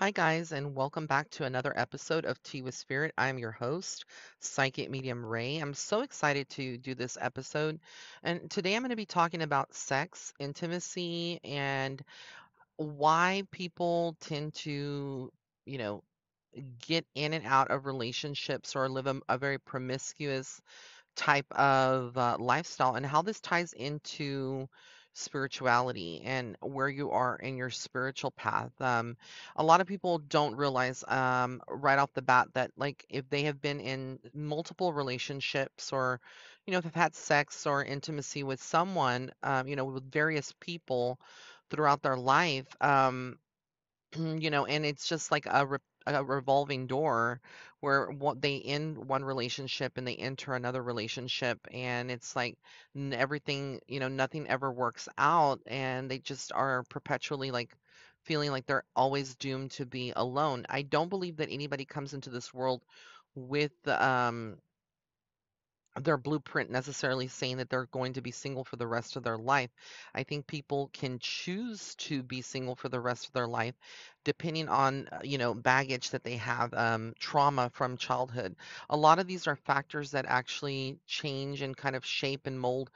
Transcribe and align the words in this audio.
Hi, 0.00 0.12
guys, 0.12 0.52
and 0.52 0.74
welcome 0.74 1.04
back 1.04 1.28
to 1.32 1.44
another 1.44 1.74
episode 1.76 2.24
of 2.24 2.42
Tea 2.42 2.62
with 2.62 2.74
Spirit. 2.74 3.12
I'm 3.18 3.36
your 3.38 3.50
host, 3.50 4.06
Psychic 4.38 4.88
Medium 4.88 5.22
Ray. 5.22 5.58
I'm 5.58 5.74
so 5.74 6.00
excited 6.00 6.48
to 6.52 6.78
do 6.78 6.94
this 6.94 7.18
episode. 7.20 7.78
And 8.22 8.50
today 8.50 8.74
I'm 8.74 8.80
going 8.80 8.88
to 8.88 8.96
be 8.96 9.04
talking 9.04 9.42
about 9.42 9.74
sex, 9.74 10.32
intimacy, 10.38 11.38
and 11.44 12.02
why 12.76 13.42
people 13.50 14.16
tend 14.22 14.54
to, 14.54 15.30
you 15.66 15.76
know, 15.76 16.02
get 16.80 17.04
in 17.14 17.34
and 17.34 17.44
out 17.44 17.70
of 17.70 17.84
relationships 17.84 18.74
or 18.74 18.88
live 18.88 19.06
a, 19.06 19.20
a 19.28 19.36
very 19.36 19.58
promiscuous 19.58 20.62
type 21.14 21.52
of 21.52 22.16
uh, 22.16 22.38
lifestyle 22.40 22.94
and 22.94 23.04
how 23.04 23.20
this 23.20 23.40
ties 23.40 23.74
into 23.74 24.66
spirituality 25.20 26.22
and 26.24 26.56
where 26.62 26.88
you 26.88 27.10
are 27.12 27.36
in 27.36 27.56
your 27.56 27.70
spiritual 27.70 28.30
path. 28.32 28.72
Um, 28.80 29.16
a 29.56 29.64
lot 29.64 29.80
of 29.80 29.86
people 29.86 30.18
don't 30.18 30.56
realize 30.56 31.04
um, 31.08 31.62
right 31.68 31.98
off 31.98 32.12
the 32.14 32.22
bat 32.22 32.48
that, 32.54 32.72
like, 32.76 33.06
if 33.10 33.28
they 33.30 33.42
have 33.44 33.60
been 33.60 33.80
in 33.80 34.18
multiple 34.34 34.92
relationships 34.92 35.92
or, 35.92 36.20
you 36.66 36.72
know, 36.72 36.78
if 36.78 36.84
they've 36.84 36.94
had 36.94 37.14
sex 37.14 37.66
or 37.66 37.84
intimacy 37.84 38.42
with 38.42 38.62
someone, 38.62 39.30
um, 39.42 39.68
you 39.68 39.76
know, 39.76 39.84
with 39.84 40.10
various 40.10 40.52
people 40.60 41.18
throughout 41.70 42.02
their 42.02 42.16
life, 42.16 42.66
um, 42.80 43.38
you 44.16 44.50
know, 44.50 44.66
and 44.66 44.84
it's 44.84 45.08
just 45.08 45.30
like 45.30 45.46
a 45.46 45.66
a 46.06 46.24
revolving 46.24 46.86
door 46.86 47.40
where 47.80 48.10
what 48.10 48.40
they 48.42 48.60
end 48.60 48.96
one 48.98 49.24
relationship 49.24 49.96
and 49.96 50.06
they 50.06 50.16
enter 50.16 50.54
another 50.54 50.82
relationship 50.82 51.58
and 51.72 52.10
it's 52.10 52.34
like 52.36 52.58
everything, 53.12 53.80
you 53.88 54.00
know, 54.00 54.08
nothing 54.08 54.46
ever 54.48 54.70
works 54.72 55.08
out 55.18 55.60
and 55.66 56.10
they 56.10 56.18
just 56.18 56.52
are 56.52 56.84
perpetually 56.90 57.50
like 57.50 57.76
feeling 58.24 58.50
like 58.50 58.66
they're 58.66 58.84
always 58.96 59.34
doomed 59.36 59.70
to 59.72 59.86
be 59.86 60.12
alone. 60.16 60.64
I 60.68 60.82
don't 60.82 61.08
believe 61.08 61.36
that 61.36 61.50
anybody 61.50 61.84
comes 61.84 62.14
into 62.14 62.30
this 62.30 62.52
world 62.52 62.82
with 63.34 63.72
um 63.88 64.56
their 66.00 66.16
blueprint 66.18 66.70
necessarily 66.70 67.28
saying 67.28 67.58
that 67.58 67.70
they're 67.70 67.86
going 67.86 68.14
to 68.14 68.20
be 68.22 68.30
single 68.30 68.64
for 68.64 68.76
the 68.76 68.86
rest 68.86 69.16
of 69.16 69.22
their 69.22 69.38
life. 69.38 69.70
I 70.14 70.22
think 70.24 70.46
people 70.46 70.90
can 70.92 71.18
choose 71.20 71.94
to 71.96 72.22
be 72.22 72.42
single 72.42 72.74
for 72.76 72.88
the 72.88 73.00
rest 73.00 73.26
of 73.26 73.32
their 73.32 73.48
life 73.48 73.74
depending 74.24 74.68
on, 74.68 75.08
uh, 75.12 75.20
you 75.22 75.38
know, 75.38 75.54
baggage 75.54 76.10
that 76.10 76.24
they 76.24 76.36
have, 76.36 76.72
um, 76.74 77.14
trauma 77.18 77.70
from 77.70 77.96
childhood. 77.96 78.54
A 78.90 78.96
lot 78.96 79.18
of 79.18 79.26
these 79.26 79.46
are 79.46 79.56
factors 79.56 80.10
that 80.12 80.26
actually 80.26 80.98
change 81.06 81.62
and 81.62 81.76
kind 81.76 81.96
of 81.96 82.04
shape 82.04 82.46
and 82.46 82.58
mold 82.60 82.90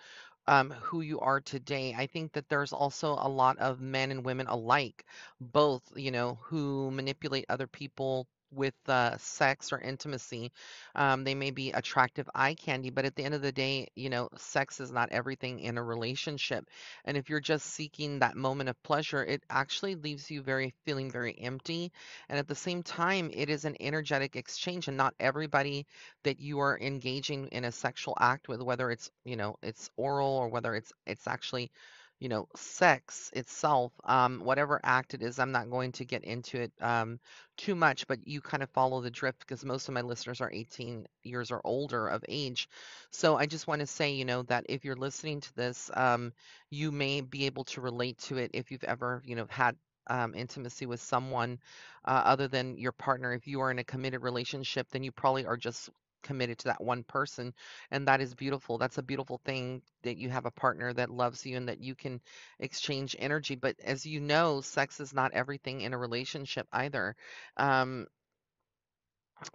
um, 0.47 0.71
who 0.71 1.01
you 1.01 1.21
are 1.21 1.41
today. 1.41 1.95
I 1.97 2.07
think 2.07 2.33
that 2.33 2.49
there's 2.49 2.73
also 2.73 3.13
a 3.19 3.29
lot 3.29 3.59
of 3.59 3.81
men 3.81 4.11
and 4.11 4.25
women 4.25 4.47
alike, 4.47 5.05
both, 5.41 5.83
you 5.97 6.11
know, 6.11 6.39
who 6.43 6.91
manipulate 6.91 7.47
other 7.49 7.67
people 7.67 8.27
with 8.55 8.75
uh, 8.89 9.17
sex 9.19 9.73
or 9.73 9.81
intimacy. 9.81 10.53
Um, 10.95 11.25
they 11.25 11.35
may 11.35 11.51
be 11.51 11.73
attractive 11.73 12.29
eye 12.35 12.55
candy, 12.55 12.91
but 12.91 13.05
at 13.05 13.17
the 13.17 13.25
end 13.25 13.35
of 13.35 13.43
the 13.43 13.53
day, 13.53 13.89
you 13.95 14.11
know, 14.11 14.29
sex 14.37 14.81
is 14.81 14.91
not 14.91 15.09
everything 15.11 15.61
in 15.61 15.79
a 15.79 15.83
relationship. 15.83 16.69
And 17.05 17.17
if 17.17 17.29
you're 17.29 17.41
just 17.41 17.67
seeking 17.67 18.19
that 18.19 18.37
moment 18.37 18.69
of 18.69 18.83
pleasure, 18.83 19.25
it 19.25 19.43
actually 19.51 19.95
leaves 19.97 20.31
you 20.31 20.43
very 20.43 20.75
feeling 20.85 21.11
very 21.11 21.37
empty. 21.39 21.93
And 22.29 22.39
at 22.39 22.49
the 22.49 22.55
same 22.55 22.83
time, 22.83 23.31
it 23.33 23.51
is 23.51 23.65
an 23.65 23.77
energetic 23.81 24.37
exchange, 24.37 24.89
and 24.89 24.97
not 24.97 25.15
everybody 25.19 25.87
that 26.23 26.41
you 26.41 26.61
are 26.61 26.79
engaging 26.79 27.49
in 27.49 27.65
a 27.65 27.73
sexual 27.73 28.17
act 28.21 28.49
with, 28.49 28.63
whether 28.63 28.91
it's, 28.91 29.11
you 29.25 29.37
know, 29.37 29.57
it's 29.63 29.91
oral 29.97 30.29
or 30.29 30.49
whether 30.49 30.75
it's 30.75 30.93
it's 31.07 31.27
actually, 31.27 31.71
you 32.21 32.29
know, 32.29 32.49
sex 32.57 33.31
itself, 33.35 33.93
um, 34.05 34.41
whatever 34.45 34.81
act 34.83 35.15
it 35.15 35.23
is, 35.23 35.39
I'm 35.39 35.53
not 35.53 35.71
going 35.71 35.93
to 35.93 36.05
get 36.05 36.25
into 36.25 36.61
it 36.61 36.73
um, 36.81 37.19
too 37.57 37.75
much, 37.75 38.07
but 38.07 38.27
you 38.27 38.41
kind 38.41 38.63
of 38.63 38.71
follow 38.71 39.01
the 39.01 39.11
drift 39.11 39.41
because 39.41 39.65
most 39.65 39.89
of 39.89 39.95
my 39.95 40.01
listeners 40.01 40.41
are 40.41 40.51
18 40.53 41.07
years 41.23 41.51
or 41.51 41.61
older 41.65 42.07
of 42.09 42.25
age. 42.29 42.69
So 43.11 43.37
I 43.37 43.47
just 43.47 43.67
want 43.67 43.81
to 43.81 43.87
say, 43.87 44.13
you 44.13 44.25
know, 44.25 44.43
that 44.45 44.67
if 44.69 44.85
you're 44.85 44.97
listening 44.97 45.41
to 45.41 45.55
this, 45.55 45.91
um, 45.95 46.33
you 46.71 46.91
may 46.93 47.21
be 47.21 47.47
able 47.47 47.65
to 47.65 47.81
relate 47.81 48.19
to 48.19 48.39
it 48.39 48.51
if 48.55 48.71
you've 48.71 48.85
ever, 48.85 49.23
you 49.25 49.37
know, 49.37 49.47
had 49.49 49.77
um, 50.09 50.35
intimacy 50.35 50.87
with 50.87 51.01
someone 51.01 51.59
uh, 52.05 52.23
other 52.25 52.49
than 52.49 52.77
your 52.79 52.93
partner. 52.93 53.33
If 53.33 53.47
you 53.47 53.61
are 53.61 53.71
in 53.71 53.79
a 53.79 53.85
committed 53.85 54.23
relationship, 54.23 54.89
then 54.91 55.03
you 55.03 55.13
probably 55.13 55.47
are 55.47 55.57
just 55.57 55.91
committed 56.25 56.59
to 56.59 56.69
that 56.69 56.83
one 56.83 57.05
person 57.05 57.55
and 57.93 58.09
that 58.09 58.21
is 58.21 58.35
beautiful. 58.35 58.79
That's 58.79 58.99
a 58.99 59.03
beautiful 59.03 59.41
thing 59.45 59.83
that 60.03 60.19
you 60.19 60.31
have 60.31 60.47
a 60.47 60.51
partner 60.51 60.93
that 60.95 61.11
loves 61.11 61.47
you 61.47 61.57
and 61.57 61.69
that 61.69 61.81
you 61.81 61.95
can 61.95 62.21
exchange 62.59 63.17
energy 63.19 63.55
but 63.57 63.77
as 63.85 64.07
you 64.07 64.21
know 64.21 64.61
sex 64.63 65.01
is 65.01 65.15
not 65.15 65.33
everything 65.35 65.83
in 65.83 65.95
a 65.95 65.99
relationship 65.99 66.67
either. 66.73 67.17
Um 67.57 68.09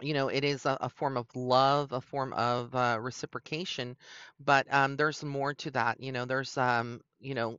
you 0.00 0.14
know 0.14 0.28
it 0.28 0.44
is 0.44 0.66
a, 0.66 0.76
a 0.80 0.88
form 0.88 1.16
of 1.16 1.26
love 1.34 1.92
a 1.92 2.00
form 2.00 2.32
of 2.34 2.74
uh, 2.74 2.98
reciprocation 3.00 3.96
but 4.38 4.66
um 4.72 4.96
there's 4.96 5.24
more 5.24 5.54
to 5.54 5.70
that 5.70 6.00
you 6.00 6.12
know 6.12 6.24
there's 6.24 6.56
um 6.58 7.00
you 7.20 7.34
know 7.34 7.58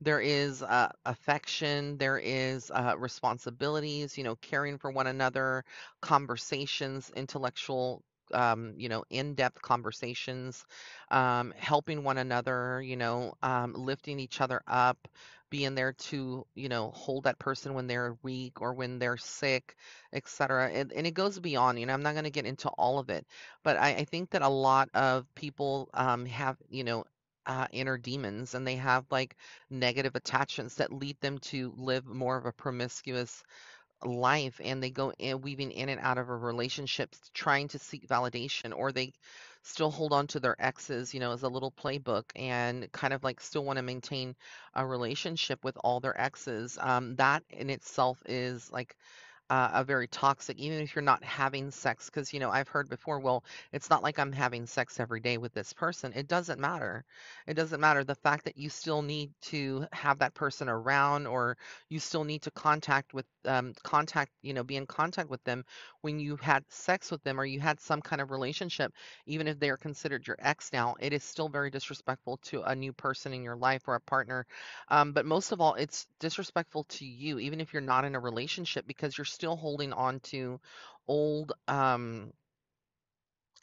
there 0.00 0.20
is 0.20 0.62
uh, 0.62 0.90
affection, 1.06 1.96
there 1.98 2.18
is 2.18 2.70
uh, 2.72 2.94
responsibilities, 2.98 4.18
you 4.18 4.24
know, 4.24 4.36
caring 4.36 4.78
for 4.78 4.90
one 4.90 5.06
another, 5.06 5.64
conversations, 6.00 7.10
intellectual, 7.16 8.02
um, 8.34 8.74
you 8.76 8.88
know, 8.88 9.04
in-depth 9.10 9.60
conversations, 9.62 10.64
um, 11.10 11.52
helping 11.56 12.04
one 12.04 12.18
another, 12.18 12.82
you 12.82 12.96
know, 12.96 13.34
um, 13.42 13.74
lifting 13.74 14.18
each 14.20 14.40
other 14.40 14.62
up, 14.66 15.08
being 15.50 15.74
there 15.74 15.92
to, 15.92 16.46
you 16.54 16.68
know, 16.68 16.90
hold 16.92 17.24
that 17.24 17.38
person 17.38 17.74
when 17.74 17.86
they're 17.86 18.16
weak 18.22 18.60
or 18.60 18.72
when 18.72 18.98
they're 18.98 19.16
sick, 19.18 19.76
etc. 20.12 20.70
And, 20.70 20.92
and 20.92 21.06
it 21.06 21.12
goes 21.14 21.38
beyond, 21.38 21.78
you 21.78 21.86
know, 21.86 21.92
I'm 21.92 22.02
not 22.02 22.12
going 22.14 22.24
to 22.24 22.30
get 22.30 22.46
into 22.46 22.68
all 22.70 22.98
of 22.98 23.10
it, 23.10 23.26
but 23.62 23.76
I, 23.76 23.90
I 23.96 24.04
think 24.04 24.30
that 24.30 24.42
a 24.42 24.48
lot 24.48 24.88
of 24.94 25.26
people 25.34 25.90
um, 25.94 26.24
have, 26.26 26.56
you 26.70 26.84
know, 26.84 27.04
uh, 27.46 27.66
inner 27.72 27.98
demons 27.98 28.54
and 28.54 28.66
they 28.66 28.76
have 28.76 29.04
like 29.10 29.36
negative 29.68 30.14
attachments 30.14 30.76
that 30.76 30.92
lead 30.92 31.20
them 31.20 31.38
to 31.38 31.72
live 31.76 32.06
more 32.06 32.36
of 32.36 32.46
a 32.46 32.52
promiscuous 32.52 33.42
life 34.04 34.60
and 34.62 34.82
they 34.82 34.90
go 34.90 35.12
in 35.18 35.40
weaving 35.40 35.70
in 35.72 35.88
and 35.88 36.00
out 36.00 36.18
of 36.18 36.28
a 36.28 36.36
relationship 36.36 37.14
trying 37.34 37.68
to 37.68 37.78
seek 37.78 38.06
validation 38.06 38.72
or 38.76 38.92
they 38.92 39.12
still 39.62 39.90
hold 39.90 40.12
on 40.12 40.26
to 40.26 40.40
their 40.40 40.56
exes 40.58 41.14
you 41.14 41.20
know 41.20 41.32
as 41.32 41.42
a 41.42 41.48
little 41.48 41.70
playbook 41.72 42.24
and 42.34 42.90
kind 42.92 43.12
of 43.12 43.22
like 43.24 43.40
still 43.40 43.64
want 43.64 43.76
to 43.76 43.82
maintain 43.82 44.34
a 44.74 44.84
relationship 44.86 45.62
with 45.64 45.76
all 45.84 46.00
their 46.00 46.18
exes 46.20 46.78
um, 46.80 47.14
that 47.16 47.42
in 47.50 47.70
itself 47.70 48.22
is 48.26 48.70
like 48.72 48.96
uh, 49.52 49.70
a 49.74 49.84
very 49.84 50.08
toxic, 50.08 50.58
even 50.58 50.80
if 50.80 50.94
you're 50.96 51.02
not 51.02 51.22
having 51.24 51.70
sex. 51.70 52.06
Because, 52.06 52.32
you 52.32 52.40
know, 52.40 52.50
I've 52.50 52.68
heard 52.68 52.88
before, 52.88 53.20
well, 53.20 53.44
it's 53.72 53.90
not 53.90 54.02
like 54.02 54.18
I'm 54.18 54.32
having 54.32 54.66
sex 54.66 55.00
every 55.00 55.20
day 55.20 55.38
with 55.38 55.52
this 55.54 55.74
person. 55.74 56.12
It 56.16 56.28
doesn't 56.28 56.60
matter. 56.60 57.04
It 57.46 57.54
doesn't 57.54 57.80
matter. 57.80 58.04
The 58.04 58.14
fact 58.14 58.44
that 58.46 58.56
you 58.56 58.70
still 58.70 59.02
need 59.02 59.32
to 59.42 59.86
have 59.92 60.20
that 60.20 60.34
person 60.34 60.68
around 60.68 61.26
or 61.26 61.58
you 61.90 62.00
still 62.00 62.24
need 62.24 62.42
to 62.42 62.50
contact 62.50 63.14
with 63.14 63.26
um, 63.44 63.74
contact, 63.82 64.32
you 64.42 64.54
know, 64.54 64.64
be 64.64 64.76
in 64.76 64.86
contact 64.86 65.28
with 65.30 65.44
them 65.44 65.64
when 66.00 66.18
you 66.18 66.36
had 66.36 66.64
sex 66.70 67.10
with 67.10 67.22
them 67.24 67.38
or 67.40 67.44
you 67.44 67.60
had 67.60 67.80
some 67.80 68.00
kind 68.00 68.22
of 68.22 68.30
relationship, 68.30 68.92
even 69.26 69.48
if 69.48 69.58
they 69.58 69.70
are 69.70 69.76
considered 69.76 70.26
your 70.26 70.36
ex 70.38 70.72
now, 70.72 70.94
it 71.00 71.12
is 71.12 71.22
still 71.22 71.48
very 71.48 71.70
disrespectful 71.70 72.38
to 72.38 72.62
a 72.62 72.74
new 72.74 72.92
person 72.92 73.32
in 73.34 73.42
your 73.42 73.56
life 73.56 73.88
or 73.88 73.96
a 73.96 74.00
partner 74.00 74.46
um, 74.88 75.12
but 75.12 75.26
most 75.26 75.52
of 75.52 75.60
all, 75.60 75.74
it's 75.74 76.06
disrespectful 76.18 76.84
to 76.84 77.04
you, 77.04 77.38
even 77.38 77.60
if 77.60 77.72
you're 77.72 77.82
not 77.82 78.04
in 78.04 78.14
a 78.14 78.20
relationship, 78.20 78.86
because 78.86 79.16
you're 79.16 79.24
still 79.24 79.41
holding 79.46 79.92
on 79.92 80.20
to 80.20 80.58
old, 81.06 81.52
um, 81.68 82.32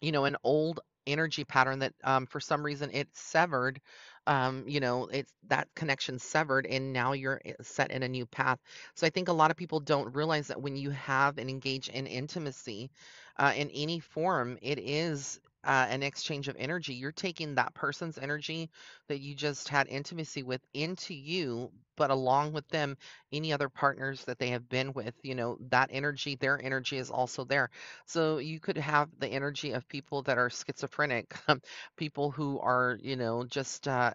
you 0.01 0.11
know, 0.11 0.25
an 0.25 0.35
old 0.43 0.79
energy 1.07 1.43
pattern 1.43 1.79
that 1.79 1.93
um, 2.03 2.25
for 2.25 2.39
some 2.39 2.63
reason 2.63 2.89
it's 2.93 3.19
severed. 3.19 3.79
Um, 4.27 4.63
you 4.67 4.79
know, 4.79 5.07
it's 5.07 5.33
that 5.47 5.67
connection 5.75 6.19
severed, 6.19 6.65
and 6.67 6.93
now 6.93 7.13
you're 7.13 7.41
set 7.61 7.91
in 7.91 8.03
a 8.03 8.07
new 8.07 8.25
path. 8.25 8.59
So 8.93 9.07
I 9.07 9.09
think 9.09 9.27
a 9.27 9.33
lot 9.33 9.49
of 9.49 9.57
people 9.57 9.79
don't 9.79 10.13
realize 10.13 10.47
that 10.47 10.61
when 10.61 10.75
you 10.75 10.91
have 10.91 11.37
and 11.37 11.49
engage 11.49 11.89
in 11.89 12.05
intimacy 12.05 12.91
uh, 13.37 13.53
in 13.55 13.69
any 13.71 13.99
form, 13.99 14.57
it 14.61 14.77
is 14.77 15.39
uh, 15.69 15.87
an 15.89 16.03
exchange 16.03 16.49
of 16.49 16.57
energy. 16.59 16.95
You're 16.95 17.13
taking 17.13 17.55
that 17.55 17.75
person's 17.75 18.19
energy 18.19 18.71
that 19.09 19.21
you 19.21 19.35
just 19.35 19.69
had 19.69 19.87
intimacy 19.89 20.43
with 20.43 20.61
into 20.73 21.15
you, 21.15 21.71
but 21.97 22.11
along 22.11 22.53
with 22.53 22.67
them, 22.69 22.97
any 23.33 23.53
other 23.53 23.69
partners 23.69 24.25
that 24.25 24.39
they 24.39 24.49
have 24.49 24.69
been 24.69 24.93
with, 24.93 25.15
you 25.23 25.35
know, 25.35 25.59
that 25.71 25.91
energy, 25.93 26.35
their 26.35 26.61
energy 26.63 26.97
is 26.97 27.11
also 27.11 27.45
there. 27.45 27.69
So 28.07 28.39
you 28.39 28.59
could 28.59 28.77
have 28.79 29.09
the 29.19 29.29
energy 29.29 29.73
of 29.73 29.87
people 29.89 30.23
that 30.23 30.39
are 30.39 30.51
schizophrenic, 30.51 31.35
people 31.97 32.31
who 32.31 32.59
are, 32.59 32.99
you 33.03 33.17
know, 33.17 33.45
just 33.45 33.87
uh, 33.87 34.13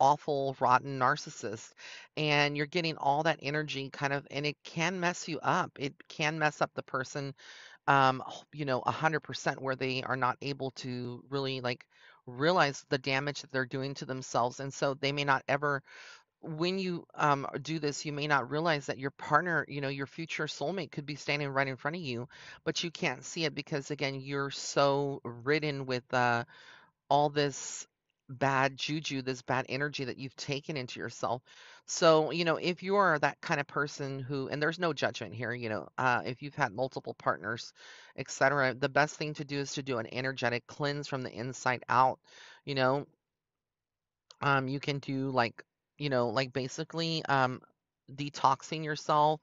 awful, 0.00 0.56
rotten 0.60 0.98
narcissists, 0.98 1.72
and 2.16 2.56
you're 2.56 2.66
getting 2.66 2.96
all 2.98 3.24
that 3.24 3.40
energy 3.42 3.90
kind 3.90 4.12
of, 4.12 4.26
and 4.30 4.46
it 4.46 4.56
can 4.64 5.00
mess 5.00 5.28
you 5.28 5.40
up. 5.40 5.72
It 5.78 5.94
can 6.08 6.38
mess 6.38 6.62
up 6.62 6.72
the 6.74 6.84
person, 6.84 7.34
um, 7.88 8.22
you 8.52 8.66
know, 8.66 8.80
100% 8.82 9.60
where 9.60 9.74
they 9.74 10.04
are 10.04 10.16
not 10.16 10.36
able 10.42 10.70
to 10.72 11.24
really 11.30 11.60
like 11.60 11.86
realize 12.26 12.84
the 12.90 12.98
damage 12.98 13.40
that 13.40 13.50
they're 13.50 13.66
doing 13.66 13.94
to 13.94 14.04
themselves. 14.04 14.60
And 14.60 14.72
so 14.72 14.94
they 14.94 15.12
may 15.12 15.24
not 15.24 15.42
ever 15.48 15.82
when 16.40 16.78
you 16.78 17.06
um, 17.16 17.46
do 17.62 17.80
this, 17.80 18.04
you 18.06 18.12
may 18.12 18.28
not 18.28 18.50
realize 18.50 18.86
that 18.86 18.98
your 18.98 19.10
partner, 19.10 19.64
you 19.68 19.80
know, 19.80 19.88
your 19.88 20.06
future 20.06 20.46
soulmate 20.46 20.92
could 20.92 21.06
be 21.06 21.16
standing 21.16 21.48
right 21.48 21.66
in 21.66 21.76
front 21.76 21.96
of 21.96 22.02
you, 22.02 22.28
but 22.64 22.84
you 22.84 22.90
can't 22.92 23.24
see 23.24 23.44
it 23.44 23.54
because, 23.54 23.90
again, 23.90 24.20
you're 24.20 24.50
so 24.50 25.20
ridden 25.24 25.86
with 25.86 26.04
uh, 26.14 26.44
all 27.10 27.30
this 27.30 27.86
bad 28.28 28.76
juju, 28.76 29.22
this 29.22 29.42
bad 29.42 29.66
energy 29.68 30.04
that 30.04 30.18
you've 30.18 30.36
taken 30.36 30.76
into 30.76 31.00
yourself. 31.00 31.42
So, 31.86 32.30
you 32.30 32.44
know, 32.44 32.56
if 32.56 32.82
you 32.82 32.96
are 32.96 33.18
that 33.18 33.40
kind 33.40 33.60
of 33.60 33.66
person 33.66 34.18
who, 34.20 34.48
and 34.48 34.62
there's 34.62 34.78
no 34.78 34.92
judgment 34.92 35.34
here, 35.34 35.52
you 35.52 35.68
know, 35.68 35.88
uh, 35.98 36.22
if 36.26 36.42
you've 36.42 36.54
had 36.54 36.72
multiple 36.72 37.14
partners, 37.14 37.72
etc., 38.16 38.74
the 38.74 38.88
best 38.88 39.16
thing 39.16 39.34
to 39.34 39.44
do 39.44 39.58
is 39.58 39.72
to 39.74 39.82
do 39.82 39.98
an 39.98 40.06
energetic 40.12 40.66
cleanse 40.66 41.08
from 41.08 41.22
the 41.22 41.32
inside 41.32 41.84
out. 41.88 42.18
You 42.64 42.74
know, 42.74 43.06
um, 44.42 44.68
you 44.68 44.80
can 44.80 44.98
do 44.98 45.30
like, 45.30 45.62
you 45.98 46.10
know, 46.10 46.28
like 46.28 46.52
basically 46.52 47.24
um, 47.26 47.60
detoxing 48.14 48.84
yourself, 48.84 49.40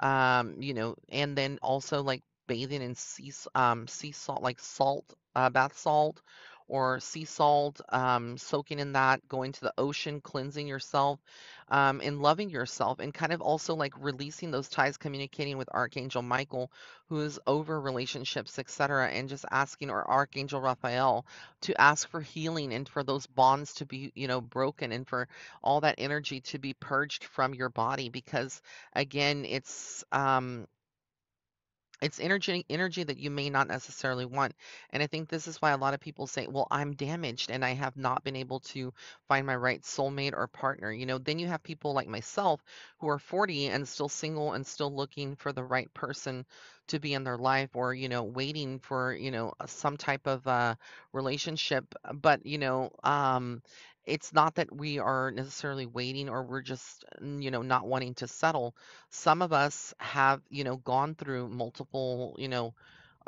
um, 0.00 0.56
you 0.60 0.74
know, 0.74 0.94
and 1.10 1.36
then 1.36 1.58
also 1.62 2.02
like 2.02 2.22
bathing 2.48 2.82
in 2.82 2.94
sea, 2.94 3.32
um, 3.54 3.86
sea 3.86 4.12
salt, 4.12 4.42
like 4.42 4.60
salt, 4.60 5.04
uh, 5.34 5.50
bath 5.50 5.78
salt 5.78 6.20
or 6.72 7.00
sea 7.00 7.26
salt, 7.26 7.80
um, 7.90 8.38
soaking 8.38 8.78
in 8.80 8.94
that, 8.94 9.28
going 9.28 9.52
to 9.52 9.60
the 9.60 9.74
ocean, 9.78 10.20
cleansing 10.22 10.66
yourself, 10.66 11.20
um, 11.68 12.00
and 12.02 12.22
loving 12.22 12.50
yourself, 12.50 12.98
and 12.98 13.12
kind 13.14 13.32
of 13.32 13.42
also 13.42 13.74
like 13.74 13.92
releasing 13.98 14.50
those 14.50 14.68
ties, 14.68 14.96
communicating 14.96 15.58
with 15.58 15.68
Archangel 15.72 16.22
Michael, 16.22 16.70
who 17.08 17.20
is 17.20 17.38
over 17.46 17.80
relationships, 17.80 18.58
etc., 18.58 19.08
and 19.08 19.28
just 19.28 19.44
asking, 19.50 19.90
or 19.90 20.08
Archangel 20.10 20.60
Raphael 20.60 21.26
to 21.62 21.80
ask 21.80 22.08
for 22.08 22.20
healing 22.20 22.72
and 22.72 22.88
for 22.88 23.02
those 23.04 23.26
bonds 23.26 23.74
to 23.74 23.86
be, 23.86 24.12
you 24.14 24.28
know, 24.28 24.40
broken 24.40 24.92
and 24.92 25.06
for 25.06 25.28
all 25.62 25.80
that 25.82 25.96
energy 25.98 26.40
to 26.40 26.58
be 26.58 26.74
purged 26.74 27.24
from 27.24 27.54
your 27.54 27.68
body 27.68 28.08
because 28.08 28.62
again, 28.94 29.44
it's 29.46 30.04
um 30.12 30.66
it's 32.02 32.20
energy 32.20 32.66
energy 32.68 33.02
that 33.04 33.18
you 33.18 33.30
may 33.30 33.48
not 33.50 33.68
necessarily 33.68 34.24
want. 34.26 34.54
And 34.90 35.02
I 35.02 35.06
think 35.06 35.28
this 35.28 35.46
is 35.48 35.62
why 35.62 35.70
a 35.70 35.76
lot 35.78 35.94
of 35.94 36.00
people 36.00 36.26
say, 36.26 36.46
"Well, 36.48 36.66
I'm 36.70 36.94
damaged 36.94 37.50
and 37.50 37.64
I 37.64 37.70
have 37.74 37.96
not 37.96 38.24
been 38.24 38.36
able 38.36 38.60
to 38.60 38.92
find 39.28 39.46
my 39.46 39.56
right 39.56 39.80
soulmate 39.82 40.34
or 40.34 40.46
partner." 40.48 40.92
You 40.92 41.06
know, 41.06 41.18
then 41.18 41.38
you 41.38 41.46
have 41.48 41.62
people 41.62 41.94
like 41.94 42.08
myself 42.08 42.62
who 42.98 43.08
are 43.08 43.18
40 43.18 43.66
and 43.68 43.88
still 43.88 44.08
single 44.08 44.52
and 44.52 44.66
still 44.66 44.94
looking 44.94 45.36
for 45.36 45.52
the 45.52 45.64
right 45.64 45.92
person 45.94 46.44
to 46.88 46.98
be 46.98 47.14
in 47.14 47.24
their 47.24 47.38
life 47.38 47.70
or, 47.74 47.94
you 47.94 48.08
know, 48.08 48.24
waiting 48.24 48.78
for, 48.80 49.14
you 49.14 49.30
know, 49.30 49.52
uh, 49.60 49.66
some 49.66 49.96
type 49.96 50.26
of 50.26 50.46
uh 50.46 50.74
relationship. 51.12 51.94
But, 52.12 52.44
you 52.46 52.58
know, 52.58 52.90
um 53.04 53.62
it's 54.06 54.32
not 54.32 54.56
that 54.56 54.74
we 54.74 54.98
are 54.98 55.30
necessarily 55.30 55.86
waiting 55.86 56.28
or 56.28 56.42
we're 56.42 56.62
just, 56.62 57.04
mm, 57.22 57.42
you 57.42 57.50
know, 57.50 57.62
not 57.62 57.86
wanting 57.86 58.14
to 58.16 58.28
settle 58.28 58.74
some 59.10 59.42
of 59.42 59.52
us 59.52 59.94
have, 59.98 60.40
you 60.50 60.64
know, 60.64 60.76
gone 60.76 61.14
through 61.14 61.48
multiple, 61.48 62.34
you 62.38 62.48
know, 62.48 62.74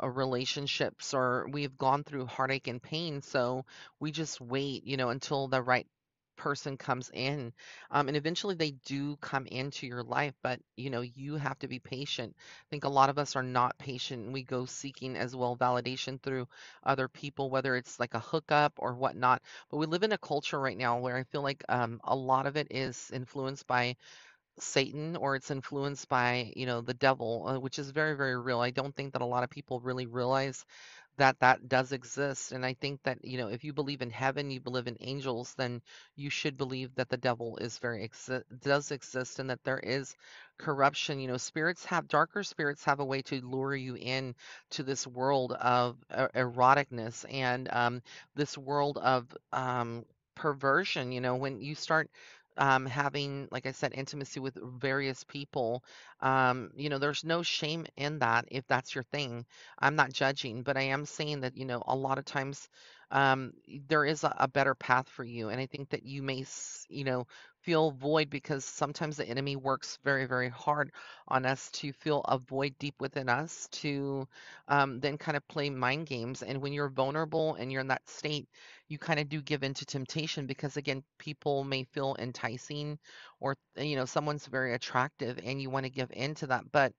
uh, 0.03 0.07
relationships 0.09 1.13
or 1.13 1.47
we've 1.51 1.77
gone 1.77 2.03
through 2.03 2.25
heartache 2.25 2.67
and 2.67 2.81
pain. 2.81 3.21
So 3.21 3.65
we 3.99 4.11
just 4.11 4.41
wait, 4.41 4.85
you 4.85 4.97
know, 4.97 5.09
until 5.09 5.47
the 5.47 5.61
right 5.61 5.87
person 6.35 6.77
comes 6.77 7.09
in. 7.13 7.53
Um, 7.91 8.07
and 8.07 8.17
eventually 8.17 8.55
they 8.55 8.71
do 8.71 9.15
come 9.17 9.45
into 9.47 9.87
your 9.87 10.03
life, 10.03 10.33
but, 10.43 10.59
you 10.75 10.89
know, 10.89 11.01
you 11.01 11.35
have 11.35 11.59
to 11.59 11.67
be 11.67 11.79
patient. 11.79 12.35
I 12.37 12.65
think 12.69 12.83
a 12.83 12.89
lot 12.89 13.09
of 13.09 13.17
us 13.17 13.35
are 13.35 13.43
not 13.43 13.77
patient 13.77 14.31
we 14.31 14.43
go 14.43 14.65
seeking 14.65 15.15
as 15.15 15.35
well 15.35 15.55
validation 15.57 16.21
through 16.21 16.47
other 16.83 17.07
people, 17.07 17.49
whether 17.49 17.75
it's 17.75 17.99
like 17.99 18.13
a 18.13 18.19
hookup 18.19 18.73
or 18.77 18.93
whatnot. 18.95 19.41
But 19.69 19.77
we 19.77 19.85
live 19.85 20.03
in 20.03 20.11
a 20.11 20.17
culture 20.17 20.59
right 20.59 20.77
now 20.77 20.99
where 20.99 21.17
I 21.17 21.23
feel 21.23 21.41
like 21.41 21.63
um, 21.69 21.99
a 22.03 22.15
lot 22.15 22.45
of 22.47 22.57
it 22.57 22.67
is 22.71 23.11
influenced 23.13 23.67
by 23.67 23.95
Satan 24.59 25.15
or 25.17 25.35
it's 25.35 25.51
influenced 25.51 26.07
by, 26.07 26.51
you 26.55 26.65
know, 26.65 26.81
the 26.81 26.93
devil, 26.93 27.47
uh, 27.47 27.59
which 27.59 27.77
is 27.79 27.89
very, 27.91 28.15
very 28.15 28.37
real. 28.39 28.59
I 28.61 28.71
don't 28.71 28.95
think 28.95 29.13
that 29.13 29.21
a 29.21 29.25
lot 29.25 29.43
of 29.43 29.49
people 29.49 29.81
really 29.81 30.05
realize 30.07 30.65
that 31.17 31.39
that 31.39 31.67
does 31.69 31.91
exist. 31.91 32.51
And 32.51 32.65
I 32.65 32.73
think 32.73 33.01
that, 33.03 33.23
you 33.23 33.37
know, 33.37 33.47
if 33.47 33.63
you 33.63 33.73
believe 33.73 34.01
in 34.01 34.09
heaven, 34.09 34.51
you 34.51 34.59
believe 34.59 34.87
in 34.87 34.97
angels, 34.99 35.53
then 35.55 35.81
you 36.15 36.29
should 36.29 36.57
believe 36.57 36.93
that 36.95 37.09
the 37.09 37.17
devil 37.17 37.57
is 37.57 37.77
very 37.79 38.07
exi 38.07 38.43
does 38.61 38.91
exist 38.91 39.39
and 39.39 39.49
that 39.49 39.63
there 39.63 39.79
is 39.79 40.15
corruption. 40.57 41.19
You 41.19 41.27
know, 41.27 41.37
spirits 41.37 41.85
have 41.85 42.07
darker 42.07 42.43
spirits 42.43 42.83
have 42.85 42.99
a 42.99 43.05
way 43.05 43.21
to 43.23 43.41
lure 43.45 43.75
you 43.75 43.95
in 43.95 44.35
to 44.71 44.83
this 44.83 45.07
world 45.07 45.53
of 45.53 45.97
uh, 46.11 46.27
eroticness 46.35 47.25
and 47.31 47.69
um, 47.71 48.01
this 48.35 48.57
world 48.57 48.97
of 48.97 49.25
um, 49.53 50.05
perversion. 50.35 51.11
You 51.11 51.21
know, 51.21 51.35
when 51.35 51.61
you 51.61 51.75
start 51.75 52.09
um, 52.57 52.85
having, 52.85 53.47
like 53.51 53.65
I 53.65 53.71
said, 53.71 53.93
intimacy 53.93 54.39
with 54.39 54.57
various 54.79 55.23
people, 55.23 55.83
um, 56.21 56.71
you 56.75 56.89
know, 56.89 56.97
there's 56.97 57.23
no 57.23 57.43
shame 57.43 57.85
in 57.97 58.19
that 58.19 58.45
if 58.49 58.65
that's 58.67 58.95
your 58.95 59.03
thing. 59.03 59.45
I'm 59.79 59.95
not 59.95 60.13
judging, 60.13 60.63
but 60.63 60.77
I 60.77 60.83
am 60.83 61.05
saying 61.05 61.41
that, 61.41 61.57
you 61.57 61.65
know, 61.65 61.83
a 61.85 61.95
lot 61.95 62.17
of 62.17 62.25
times 62.25 62.69
um, 63.11 63.53
there 63.87 64.05
is 64.05 64.23
a, 64.23 64.33
a 64.39 64.47
better 64.47 64.75
path 64.75 65.07
for 65.09 65.23
you. 65.23 65.49
And 65.49 65.59
I 65.59 65.65
think 65.67 65.89
that 65.89 66.03
you 66.03 66.23
may, 66.23 66.45
you 66.89 67.03
know, 67.03 67.27
feel 67.65 67.91
void 67.91 68.29
because 68.29 68.63
sometimes 68.65 69.17
the 69.17 69.27
enemy 69.27 69.55
works 69.55 69.99
very, 70.03 70.25
very 70.25 70.49
hard 70.49 70.91
on 71.27 71.45
us 71.45 71.71
to 71.71 71.91
feel 71.93 72.21
a 72.27 72.37
void 72.37 72.75
deep 72.79 72.95
within 73.01 73.29
us 73.29 73.67
to 73.71 74.27
um, 74.67 74.99
then 74.99 75.17
kind 75.17 75.35
of 75.37 75.47
play 75.47 75.69
mind 75.69 76.07
games. 76.07 76.43
And 76.43 76.61
when 76.61 76.73
you're 76.73 76.89
vulnerable 76.89 77.55
and 77.55 77.71
you're 77.71 77.81
in 77.81 77.87
that 77.89 78.07
state, 78.07 78.47
you 78.87 78.97
kind 78.99 79.19
of 79.19 79.29
do 79.29 79.41
give 79.41 79.63
into 79.63 79.85
temptation 79.85 80.45
because 80.45 80.77
again 80.77 81.03
people 81.17 81.63
may 81.63 81.83
feel 81.85 82.15
enticing 82.19 82.99
or 83.39 83.55
you 83.77 83.95
know 83.95 84.05
someone's 84.05 84.45
very 84.45 84.73
attractive 84.73 85.39
and 85.43 85.61
you 85.61 85.69
want 85.69 85.85
to 85.85 85.91
give 85.91 86.11
in 86.11 86.35
to 86.35 86.47
that 86.47 86.63
but 86.71 86.93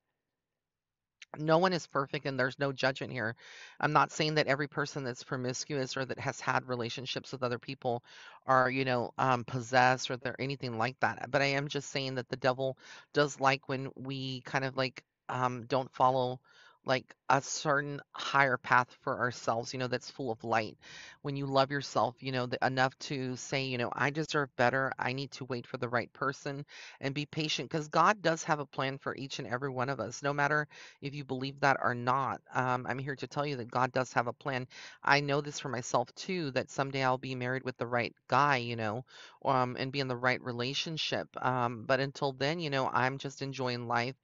no 1.38 1.58
one 1.58 1.72
is 1.72 1.86
perfect 1.86 2.26
and 2.26 2.38
there's 2.38 2.58
no 2.58 2.72
judgment 2.72 3.12
here. 3.12 3.34
I'm 3.80 3.92
not 3.92 4.12
saying 4.12 4.34
that 4.36 4.46
every 4.46 4.68
person 4.68 5.04
that's 5.04 5.24
promiscuous 5.24 5.96
or 5.96 6.04
that 6.04 6.18
has 6.18 6.40
had 6.40 6.68
relationships 6.68 7.32
with 7.32 7.42
other 7.42 7.58
people 7.58 8.02
are, 8.46 8.70
you 8.70 8.84
know, 8.84 9.12
um, 9.18 9.44
possessed 9.44 10.10
or 10.10 10.16
they're 10.16 10.40
anything 10.40 10.78
like 10.78 10.98
that. 11.00 11.30
But 11.30 11.42
I 11.42 11.46
am 11.46 11.68
just 11.68 11.90
saying 11.90 12.16
that 12.16 12.28
the 12.28 12.36
devil 12.36 12.78
does 13.12 13.40
like 13.40 13.68
when 13.68 13.90
we 13.96 14.40
kind 14.42 14.64
of 14.64 14.76
like 14.76 15.04
um, 15.28 15.64
don't 15.66 15.92
follow 15.94 16.40
like 16.86 17.14
a 17.28 17.42
certain 17.42 18.00
higher 18.12 18.56
path 18.56 18.88
for 19.02 19.18
ourselves, 19.18 19.72
you 19.72 19.78
know, 19.80 19.88
that's 19.88 20.10
full 20.10 20.30
of 20.30 20.44
light. 20.44 20.78
When 21.22 21.36
you 21.36 21.46
love 21.46 21.70
yourself, 21.70 22.14
you 22.20 22.32
know, 22.32 22.48
enough 22.62 22.96
to 23.00 23.36
say, 23.36 23.64
you 23.64 23.76
know, 23.78 23.90
I 23.92 24.10
deserve 24.10 24.54
better. 24.56 24.92
I 24.98 25.12
need 25.12 25.32
to 25.32 25.44
wait 25.44 25.66
for 25.66 25.76
the 25.78 25.88
right 25.88 26.12
person 26.12 26.64
and 27.00 27.14
be 27.14 27.26
patient 27.26 27.68
because 27.70 27.88
God 27.88 28.22
does 28.22 28.44
have 28.44 28.60
a 28.60 28.66
plan 28.66 28.98
for 28.98 29.14
each 29.16 29.38
and 29.38 29.48
every 29.48 29.68
one 29.70 29.88
of 29.88 30.00
us, 30.00 30.22
no 30.22 30.32
matter 30.32 30.68
if 31.02 31.14
you 31.14 31.24
believe 31.24 31.60
that 31.60 31.78
or 31.82 31.94
not. 31.94 32.40
Um, 32.54 32.86
I'm 32.88 32.98
here 32.98 33.16
to 33.16 33.26
tell 33.26 33.44
you 33.46 33.56
that 33.56 33.70
God 33.70 33.92
does 33.92 34.12
have 34.14 34.26
a 34.28 34.32
plan. 34.32 34.66
I 35.02 35.20
know 35.20 35.40
this 35.40 35.58
for 35.60 35.68
myself 35.68 36.14
too, 36.14 36.50
that 36.52 36.70
someday 36.70 37.02
I'll 37.02 37.18
be 37.18 37.34
married 37.34 37.64
with 37.64 37.76
the 37.78 37.86
right 37.86 38.14
guy, 38.28 38.56
you 38.58 38.76
know, 38.76 39.04
um, 39.44 39.76
and 39.78 39.92
be 39.92 40.00
in 40.00 40.08
the 40.08 40.16
right 40.16 40.40
relationship. 40.42 41.28
Um, 41.44 41.84
but 41.86 42.00
until 42.00 42.32
then, 42.32 42.60
you 42.60 42.70
know, 42.70 42.88
I'm 42.88 43.18
just 43.18 43.42
enjoying 43.42 43.86
life. 43.88 44.16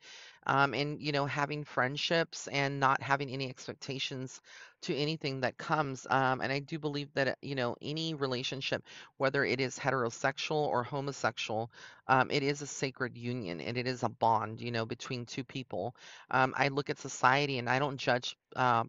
Um, 0.46 0.74
and 0.74 1.00
you 1.00 1.12
know, 1.12 1.26
having 1.26 1.64
friendships 1.64 2.48
and 2.48 2.80
not 2.80 3.02
having 3.02 3.30
any 3.30 3.48
expectations 3.48 4.40
to 4.82 4.96
anything 4.96 5.40
that 5.40 5.56
comes. 5.58 6.06
Um, 6.10 6.40
and 6.40 6.52
I 6.52 6.58
do 6.58 6.78
believe 6.78 7.08
that 7.14 7.28
uh, 7.28 7.34
you 7.42 7.54
know, 7.54 7.76
any 7.80 8.14
relationship, 8.14 8.84
whether 9.18 9.44
it 9.44 9.60
is 9.60 9.78
heterosexual 9.78 10.66
or 10.66 10.82
homosexual, 10.82 11.70
um, 12.08 12.30
it 12.30 12.42
is 12.42 12.62
a 12.62 12.66
sacred 12.66 13.16
union 13.16 13.60
and 13.60 13.76
it 13.78 13.86
is 13.86 14.02
a 14.02 14.08
bond, 14.08 14.60
you 14.60 14.72
know, 14.72 14.84
between 14.84 15.26
two 15.26 15.44
people 15.44 15.94
um, 16.30 16.54
I 16.56 16.68
look 16.68 16.90
at 16.90 16.98
society 16.98 17.58
and 17.58 17.68
I 17.68 17.78
don't 17.78 17.96
judge, 17.96 18.36
uh, 18.56 18.84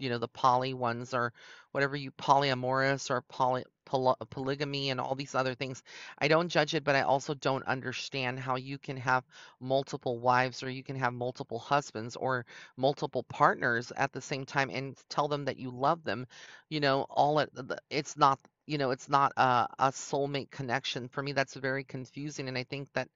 you 0.00 0.10
know, 0.10 0.18
the 0.18 0.28
poly 0.28 0.74
ones 0.74 1.14
or 1.14 1.32
whatever 1.72 1.96
you 1.96 2.10
polyamorous 2.12 3.10
or 3.10 3.22
poly, 3.22 3.64
poly, 3.84 4.14
polygamy 4.30 4.90
and 4.90 5.00
all 5.00 5.14
these 5.14 5.34
other 5.34 5.54
things. 5.54 5.82
I 6.18 6.28
don't 6.28 6.48
judge 6.48 6.74
it, 6.74 6.84
but 6.84 6.96
I 6.96 7.02
also 7.02 7.34
don't 7.34 7.64
understand 7.66 8.38
how 8.40 8.56
you 8.56 8.78
can 8.78 8.96
have 8.98 9.24
multiple 9.60 10.18
wives 10.18 10.62
or 10.62 10.70
you 10.70 10.82
can 10.82 10.96
have 10.96 11.12
multiple 11.12 11.58
husbands 11.58 12.16
or 12.16 12.46
multiple 12.76 13.22
partners 13.24 13.92
at 13.96 14.12
the 14.12 14.20
same 14.20 14.44
time 14.46 14.70
and 14.70 14.96
tell 15.08 15.28
them 15.28 15.44
that 15.44 15.58
you 15.58 15.70
love 15.70 16.02
them. 16.04 16.26
You 16.68 16.80
know, 16.80 17.06
all 17.10 17.38
it, 17.40 17.50
the- 17.54 17.78
it's 17.90 18.16
not. 18.16 18.38
You 18.66 18.78
know, 18.78 18.92
it's 18.92 19.08
not 19.08 19.32
a, 19.36 19.66
a 19.80 19.88
soulmate 19.90 20.52
connection. 20.52 21.08
For 21.08 21.20
me, 21.24 21.32
that's 21.32 21.54
very 21.54 21.82
confusing. 21.82 22.46
And 22.46 22.56
I 22.56 22.62
think 22.62 22.88
that 22.92 23.08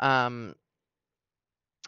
um, 0.00 0.54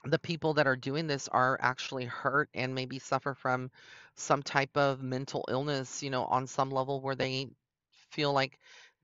the 0.05 0.19
people 0.19 0.55
that 0.55 0.67
are 0.67 0.77
doing 0.77 1.07
this 1.07 1.29
are 1.29 1.59
actually 1.61 2.05
hurt 2.05 2.49
and 2.55 2.75
maybe 2.75 2.99
suffer 2.99 3.35
from 3.35 3.71
some 4.15 4.43
type 4.43 4.77
of 4.77 5.03
mental 5.03 5.45
illness, 5.49 6.03
you 6.03 6.11
know, 6.11 6.25
on 6.27 6.47
some 6.47 6.71
level 6.71 7.01
where 7.01 7.15
they 7.17 7.49
feel 8.11 8.33
like 8.33 8.59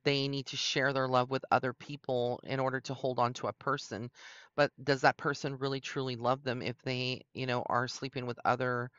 they 0.04 0.28
need 0.28 0.46
to 0.46 0.56
share 0.56 0.92
their 0.92 1.08
love 1.08 1.30
with 1.30 1.44
other 1.50 1.72
people 1.72 2.40
in 2.44 2.60
order 2.60 2.80
to 2.80 2.94
hold 2.94 3.18
on 3.18 3.32
to 3.34 3.46
a 3.48 3.52
person. 3.54 4.10
But 4.56 4.70
does 4.82 5.02
that 5.02 5.16
person 5.16 5.58
really 5.58 5.80
truly 5.80 6.16
love 6.16 6.42
them 6.44 6.62
if 6.62 6.80
they, 6.82 7.22
you 7.34 7.46
know, 7.46 7.62
are 7.68 7.88
sleeping 7.88 8.26
with 8.26 8.38
other 8.44 8.90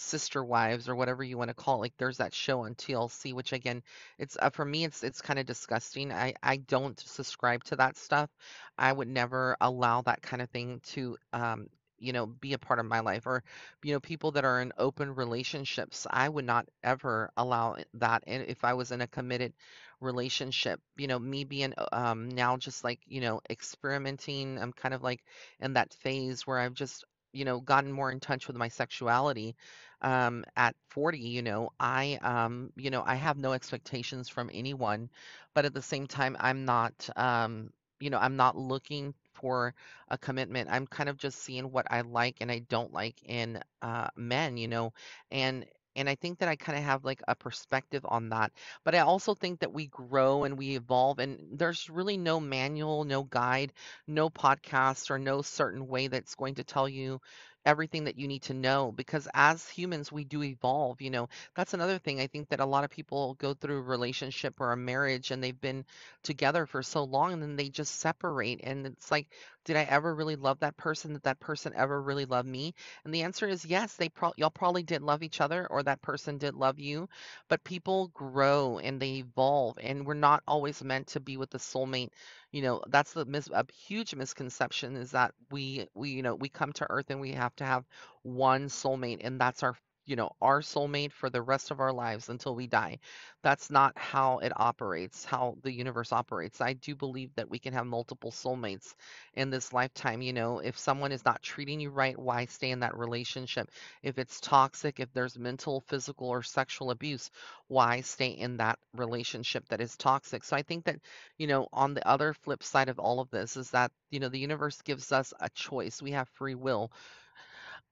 sister 0.00 0.42
wives 0.44 0.88
or 0.88 0.94
whatever 0.96 1.22
you 1.22 1.38
want 1.38 1.48
to 1.48 1.54
call 1.54 1.76
it. 1.76 1.80
Like 1.80 1.94
there's 1.98 2.18
that 2.18 2.34
show 2.34 2.60
on 2.64 2.74
TLC, 2.74 3.32
which 3.32 3.52
again, 3.52 3.82
it's 4.18 4.36
uh, 4.40 4.50
for 4.50 4.64
me, 4.64 4.84
it's 4.84 5.02
it's 5.02 5.20
kind 5.22 5.38
of 5.38 5.46
disgusting. 5.46 6.12
I 6.12 6.34
I 6.42 6.56
don't 6.58 6.98
subscribe 7.00 7.64
to 7.64 7.76
that 7.76 7.96
stuff. 7.96 8.30
I 8.78 8.92
would 8.92 9.08
never 9.08 9.56
allow 9.60 10.02
that 10.02 10.22
kind 10.22 10.42
of 10.42 10.50
thing 10.50 10.80
to 10.92 11.16
um 11.32 11.68
you 11.98 12.12
know 12.14 12.26
be 12.26 12.54
a 12.54 12.58
part 12.58 12.78
of 12.78 12.86
my 12.86 13.00
life 13.00 13.26
or 13.26 13.44
you 13.82 13.92
know 13.92 14.00
people 14.00 14.30
that 14.32 14.44
are 14.44 14.62
in 14.62 14.72
open 14.78 15.14
relationships 15.14 16.06
i 16.10 16.26
would 16.26 16.46
not 16.46 16.66
ever 16.82 17.30
allow 17.36 17.76
that 17.92 18.24
and 18.26 18.44
if 18.48 18.64
i 18.64 18.72
was 18.72 18.90
in 18.90 19.02
a 19.02 19.06
committed 19.06 19.52
relationship 20.00 20.80
you 20.96 21.06
know 21.06 21.18
me 21.18 21.44
being 21.44 21.74
uh, 21.76 21.86
um 21.92 22.28
now 22.30 22.56
just 22.56 22.84
like 22.84 23.00
you 23.06 23.20
know 23.20 23.40
experimenting 23.50 24.58
i'm 24.58 24.72
kind 24.72 24.94
of 24.94 25.02
like 25.02 25.22
in 25.60 25.74
that 25.74 25.92
phase 25.92 26.46
where 26.46 26.58
i've 26.58 26.72
just 26.74 27.04
you 27.32 27.44
know 27.44 27.60
gotten 27.60 27.92
more 27.92 28.10
in 28.10 28.18
touch 28.18 28.46
with 28.46 28.56
my 28.56 28.68
sexuality 28.68 29.54
um 30.02 30.44
at 30.56 30.74
40 30.88 31.18
you 31.18 31.42
know 31.42 31.70
i 31.78 32.18
um 32.22 32.70
you 32.76 32.90
know 32.90 33.02
i 33.06 33.14
have 33.14 33.36
no 33.38 33.52
expectations 33.52 34.28
from 34.28 34.50
anyone 34.52 35.08
but 35.54 35.64
at 35.64 35.74
the 35.74 35.82
same 35.82 36.06
time 36.06 36.36
i'm 36.40 36.64
not 36.64 37.08
um 37.16 37.70
you 38.00 38.10
know 38.10 38.18
i'm 38.18 38.36
not 38.36 38.56
looking 38.56 39.14
for 39.34 39.74
a 40.08 40.18
commitment 40.18 40.68
i'm 40.70 40.86
kind 40.86 41.08
of 41.08 41.16
just 41.16 41.38
seeing 41.42 41.70
what 41.70 41.86
i 41.90 42.00
like 42.02 42.36
and 42.40 42.50
i 42.50 42.58
don't 42.68 42.92
like 42.92 43.16
in 43.24 43.60
uh 43.82 44.08
men 44.16 44.56
you 44.56 44.68
know 44.68 44.92
and 45.30 45.66
and 45.96 46.08
I 46.08 46.14
think 46.14 46.38
that 46.38 46.48
I 46.48 46.54
kind 46.54 46.78
of 46.78 46.84
have 46.84 47.04
like 47.04 47.20
a 47.26 47.34
perspective 47.34 48.06
on 48.08 48.28
that. 48.28 48.52
But 48.84 48.94
I 48.94 49.00
also 49.00 49.34
think 49.34 49.58
that 49.58 49.72
we 49.72 49.88
grow 49.88 50.44
and 50.44 50.56
we 50.56 50.76
evolve, 50.76 51.18
and 51.18 51.40
there's 51.58 51.90
really 51.90 52.16
no 52.16 52.38
manual, 52.38 53.02
no 53.04 53.24
guide, 53.24 53.72
no 54.06 54.30
podcast, 54.30 55.10
or 55.10 55.18
no 55.18 55.42
certain 55.42 55.88
way 55.88 56.06
that's 56.06 56.36
going 56.36 56.54
to 56.54 56.64
tell 56.64 56.88
you 56.88 57.20
everything 57.66 58.04
that 58.04 58.18
you 58.18 58.26
need 58.28 58.42
to 58.42 58.54
know 58.54 58.92
because 58.92 59.28
as 59.34 59.68
humans 59.68 60.10
we 60.12 60.24
do 60.24 60.42
evolve 60.42 61.00
you 61.00 61.10
know? 61.10 61.28
That's 61.54 61.74
another 61.74 61.98
thing 61.98 62.20
i 62.20 62.26
think 62.26 62.48
that 62.50 62.60
a 62.60 62.66
lot 62.66 62.84
of 62.84 62.90
people 62.90 63.34
go 63.34 63.54
through 63.54 63.78
a 63.78 63.82
relationship 63.82 64.60
or 64.60 64.72
a 64.72 64.76
marriage 64.76 65.30
and 65.30 65.42
they've 65.42 65.60
been 65.60 65.84
together 66.22 66.66
for 66.66 66.82
so 66.82 67.04
long 67.04 67.32
and 67.32 67.42
then 67.42 67.56
they 67.56 67.68
just 67.68 68.00
separate 68.00 68.60
and 68.64 68.86
it's 68.86 69.10
like 69.10 69.28
did 69.64 69.76
i 69.76 69.82
ever 69.82 70.14
really 70.14 70.36
love 70.36 70.58
that 70.60 70.76
person 70.76 71.12
did 71.12 71.22
that 71.22 71.40
person 71.40 71.72
ever 71.76 72.00
really 72.00 72.24
love 72.24 72.46
me? 72.46 72.74
And 73.04 73.12
the 73.14 73.22
answer 73.22 73.46
is 73.48 73.64
yes 73.64 73.94
they 73.96 74.08
pro- 74.08 74.32
y'all 74.36 74.50
probably 74.50 74.82
did 74.82 75.02
love 75.02 75.22
each 75.22 75.40
other 75.40 75.66
or 75.70 75.82
that 75.82 76.02
person 76.02 76.38
did 76.38 76.54
love 76.54 76.78
you 76.78 77.08
but 77.48 77.64
people 77.64 78.08
grow 78.08 78.78
and 78.78 79.00
they 79.00 79.16
evolve 79.18 79.78
and 79.80 80.06
we're 80.06 80.14
not 80.14 80.42
always 80.46 80.82
meant 80.82 81.08
to 81.08 81.20
be 81.20 81.36
with 81.36 81.50
the 81.50 81.58
soulmate 81.58 82.10
you 82.52 82.62
know 82.62 82.82
that's 82.88 83.12
the 83.12 83.24
mis- 83.24 83.48
a 83.52 83.64
huge 83.72 84.14
misconception 84.14 84.96
is 84.96 85.12
that 85.12 85.32
we 85.50 85.86
we 85.94 86.10
you 86.10 86.22
know 86.22 86.34
we 86.34 86.48
come 86.48 86.72
to 86.72 86.86
earth 86.90 87.10
and 87.10 87.20
we 87.20 87.32
have 87.32 87.54
to 87.56 87.64
have 87.64 87.84
one 88.22 88.66
soulmate 88.68 89.20
and 89.22 89.40
that's 89.40 89.62
our 89.62 89.74
you 90.06 90.16
know 90.16 90.30
our 90.40 90.60
soulmate 90.60 91.12
for 91.12 91.30
the 91.30 91.42
rest 91.42 91.70
of 91.70 91.80
our 91.80 91.92
lives 91.92 92.28
until 92.28 92.54
we 92.54 92.66
die 92.66 92.98
that's 93.42 93.70
not 93.70 93.96
how 93.96 94.38
it 94.38 94.52
operates 94.56 95.24
how 95.24 95.56
the 95.62 95.72
universe 95.72 96.12
operates 96.12 96.60
i 96.60 96.72
do 96.72 96.94
believe 96.94 97.30
that 97.36 97.48
we 97.50 97.58
can 97.58 97.72
have 97.72 97.86
multiple 97.86 98.30
soulmates 98.30 98.94
in 99.34 99.50
this 99.50 99.72
lifetime 99.72 100.22
you 100.22 100.32
know 100.32 100.58
if 100.58 100.78
someone 100.78 101.12
is 101.12 101.24
not 101.24 101.42
treating 101.42 101.80
you 101.80 101.90
right 101.90 102.18
why 102.18 102.44
stay 102.46 102.70
in 102.70 102.80
that 102.80 102.96
relationship 102.96 103.70
if 104.02 104.18
it's 104.18 104.40
toxic 104.40 105.00
if 105.00 105.12
there's 105.12 105.38
mental 105.38 105.80
physical 105.88 106.28
or 106.28 106.42
sexual 106.42 106.90
abuse 106.90 107.30
why 107.68 108.00
stay 108.00 108.28
in 108.30 108.56
that 108.56 108.78
relationship 108.96 109.68
that 109.68 109.80
is 109.80 109.96
toxic 109.96 110.44
so 110.44 110.56
i 110.56 110.62
think 110.62 110.84
that 110.84 110.96
you 111.38 111.46
know, 111.46 111.68
on 111.72 111.94
the 111.94 112.06
other 112.06 112.34
flip 112.34 112.62
side 112.62 112.88
of 112.88 112.98
all 112.98 113.20
of 113.20 113.30
this 113.30 113.56
is 113.56 113.70
that, 113.70 113.90
you 114.10 114.20
know, 114.20 114.28
the 114.28 114.38
universe 114.38 114.80
gives 114.82 115.12
us 115.12 115.32
a 115.40 115.48
choice. 115.50 116.02
We 116.02 116.12
have 116.12 116.28
free 116.28 116.54
will. 116.54 116.90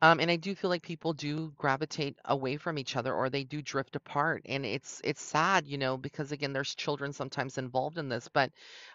Um, 0.00 0.20
and 0.20 0.30
I 0.30 0.36
do 0.36 0.54
feel 0.54 0.70
like 0.70 0.82
people 0.82 1.12
do 1.12 1.52
gravitate 1.56 2.16
away 2.24 2.56
from 2.56 2.78
each 2.78 2.96
other 2.96 3.12
or 3.14 3.28
they 3.30 3.42
do 3.44 3.62
drift 3.62 3.96
apart. 3.96 4.42
And 4.46 4.64
it's 4.64 5.00
it's 5.04 5.20
sad, 5.22 5.66
you 5.66 5.76
know, 5.78 5.96
because 5.96 6.30
again, 6.32 6.52
there's 6.52 6.74
children 6.74 7.12
sometimes 7.12 7.58
involved 7.58 7.98
in 7.98 8.08
this, 8.08 8.28
but 8.28 8.52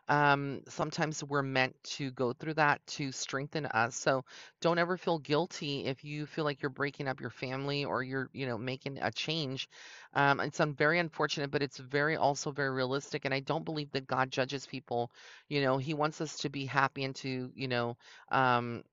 um, 0.08 0.62
sometimes 0.70 1.24
we're 1.24 1.42
meant 1.42 1.76
to 1.84 2.12
go 2.12 2.34
through 2.34 2.54
that 2.56 2.86
to 2.88 3.12
strengthen 3.12 3.66
us. 3.66 3.96
So 3.96 4.24
don't 4.62 4.78
ever 4.80 4.98
feel 4.98 5.20
guilty 5.20 5.86
if 5.86 6.04
you 6.06 6.26
feel 6.26 6.46
like 6.46 6.62
you're 6.62 6.70
breaking 6.70 7.08
up 7.08 7.20
your 7.20 7.30
family 7.30 7.84
or 7.86 8.02
you're, 8.04 8.30
you 8.34 8.46
know, 8.46 8.58
making 8.58 9.00
a 9.02 9.12
change. 9.12 9.68
Um, 10.14 10.40
it's 10.40 10.60
un- 10.60 10.74
very 10.76 11.00
unfortunate, 11.00 11.52
but 11.52 11.62
it's 11.64 11.78
very 11.78 12.16
also 12.18 12.52
very 12.52 12.72
realistic. 12.72 13.26
And 13.26 13.34
I 13.34 13.40
don't 13.40 13.66
believe 13.66 13.92
that 13.92 14.08
God 14.08 14.32
judges 14.32 14.66
people. 14.66 15.12
You 15.50 15.62
know, 15.62 15.78
He 15.78 15.94
wants 15.94 16.22
us 16.22 16.38
to 16.40 16.50
be 16.50 16.66
happy 16.66 17.04
and 17.04 17.16
to, 17.18 17.52
you 17.56 17.68
know, 17.68 17.98
um, 18.32 18.84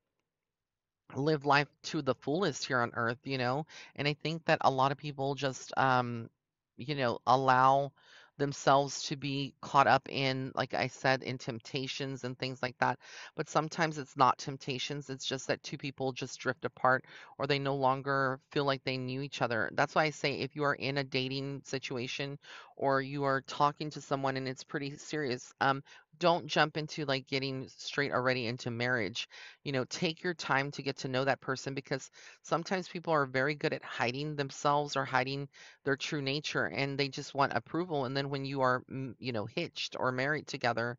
live 1.15 1.45
life 1.45 1.69
to 1.85 2.03
the 2.03 2.15
fullest 2.15 2.67
here 2.67 2.81
on 2.81 2.93
earth, 2.95 3.19
you 3.25 3.39
know? 3.39 3.67
And 3.97 4.07
I 4.09 4.15
think 4.15 4.45
that 4.47 4.59
a 4.63 4.71
lot 4.71 4.93
of 4.93 4.99
people 4.99 5.35
just, 5.35 5.73
um, 5.77 6.31
you 6.77 6.95
know, 6.95 7.19
allow 7.27 7.93
themselves 8.39 9.03
to 9.03 9.17
be 9.17 9.55
caught 9.61 9.87
up 9.87 10.09
in, 10.09 10.51
like 10.55 10.73
I 10.73 10.87
said, 10.87 11.23
in 11.23 11.37
temptations 11.37 12.25
and 12.25 12.39
things 12.39 12.63
like 12.63 12.79
that. 12.79 12.99
But 13.37 13.51
sometimes 13.51 13.99
it's 13.99 14.17
not 14.17 14.39
temptations, 14.39 15.11
it's 15.11 15.27
just 15.27 15.49
that 15.49 15.63
two 15.63 15.77
people 15.77 16.13
just 16.13 16.39
drift 16.41 16.65
apart 16.65 17.05
or 17.37 17.47
they 17.47 17.59
no 17.59 17.75
longer 17.77 18.41
feel 18.51 18.65
like 18.65 18.83
they 18.83 18.97
knew 18.97 19.21
each 19.21 19.43
other. 19.43 19.71
That's 19.75 19.95
why 19.95 20.05
I 20.05 20.11
say 20.11 20.35
if 20.41 20.57
you 20.57 20.65
are 20.65 20.75
in 20.75 20.97
a 20.99 21.05
dating 21.05 21.63
situation 21.65 22.39
or 22.77 23.03
you 23.03 23.25
are 23.25 23.43
talking 23.43 23.91
to 23.91 24.01
someone 24.01 24.39
and 24.39 24.49
it's 24.49 24.65
pretty 24.65 24.97
serious, 24.97 25.53
um, 25.61 25.83
don't 26.21 26.47
jump 26.47 26.77
into 26.77 27.05
like 27.07 27.27
getting 27.27 27.67
straight 27.69 28.13
already 28.13 28.47
into 28.47 28.71
marriage 28.71 29.29
you 29.65 29.73
know, 29.73 29.85
take 29.85 30.23
your 30.23 30.35
time 30.35 30.71
to 30.73 30.83
get 30.83 30.97
to 30.99 31.09
know 31.09 31.25
that 31.25 31.41
person 31.41 31.75
because 31.75 32.11
sometimes 32.43 32.89
people 32.89 33.13
are 33.13 33.27
very 33.27 33.55
good 33.55 33.73
at 33.73 33.85
hiding 33.85 34.37
themselves 34.37 34.97
or 34.97 35.05
hiding 35.05 35.49
their 35.85 35.97
true 35.97 36.23
nature 36.23 36.67
and 36.67 36.99
they 36.99 37.09
just 37.09 37.35
want 37.35 37.53
approval. 37.55 38.05
And 38.05 38.17
then 38.17 38.31
when 38.31 38.45
you 38.45 38.61
are, 38.63 38.83
mm, 38.91 39.15
you 39.19 39.33
know, 39.33 39.47
hitched 39.47 39.97
or 39.99 40.13
married 40.13 40.47
together, 40.47 40.97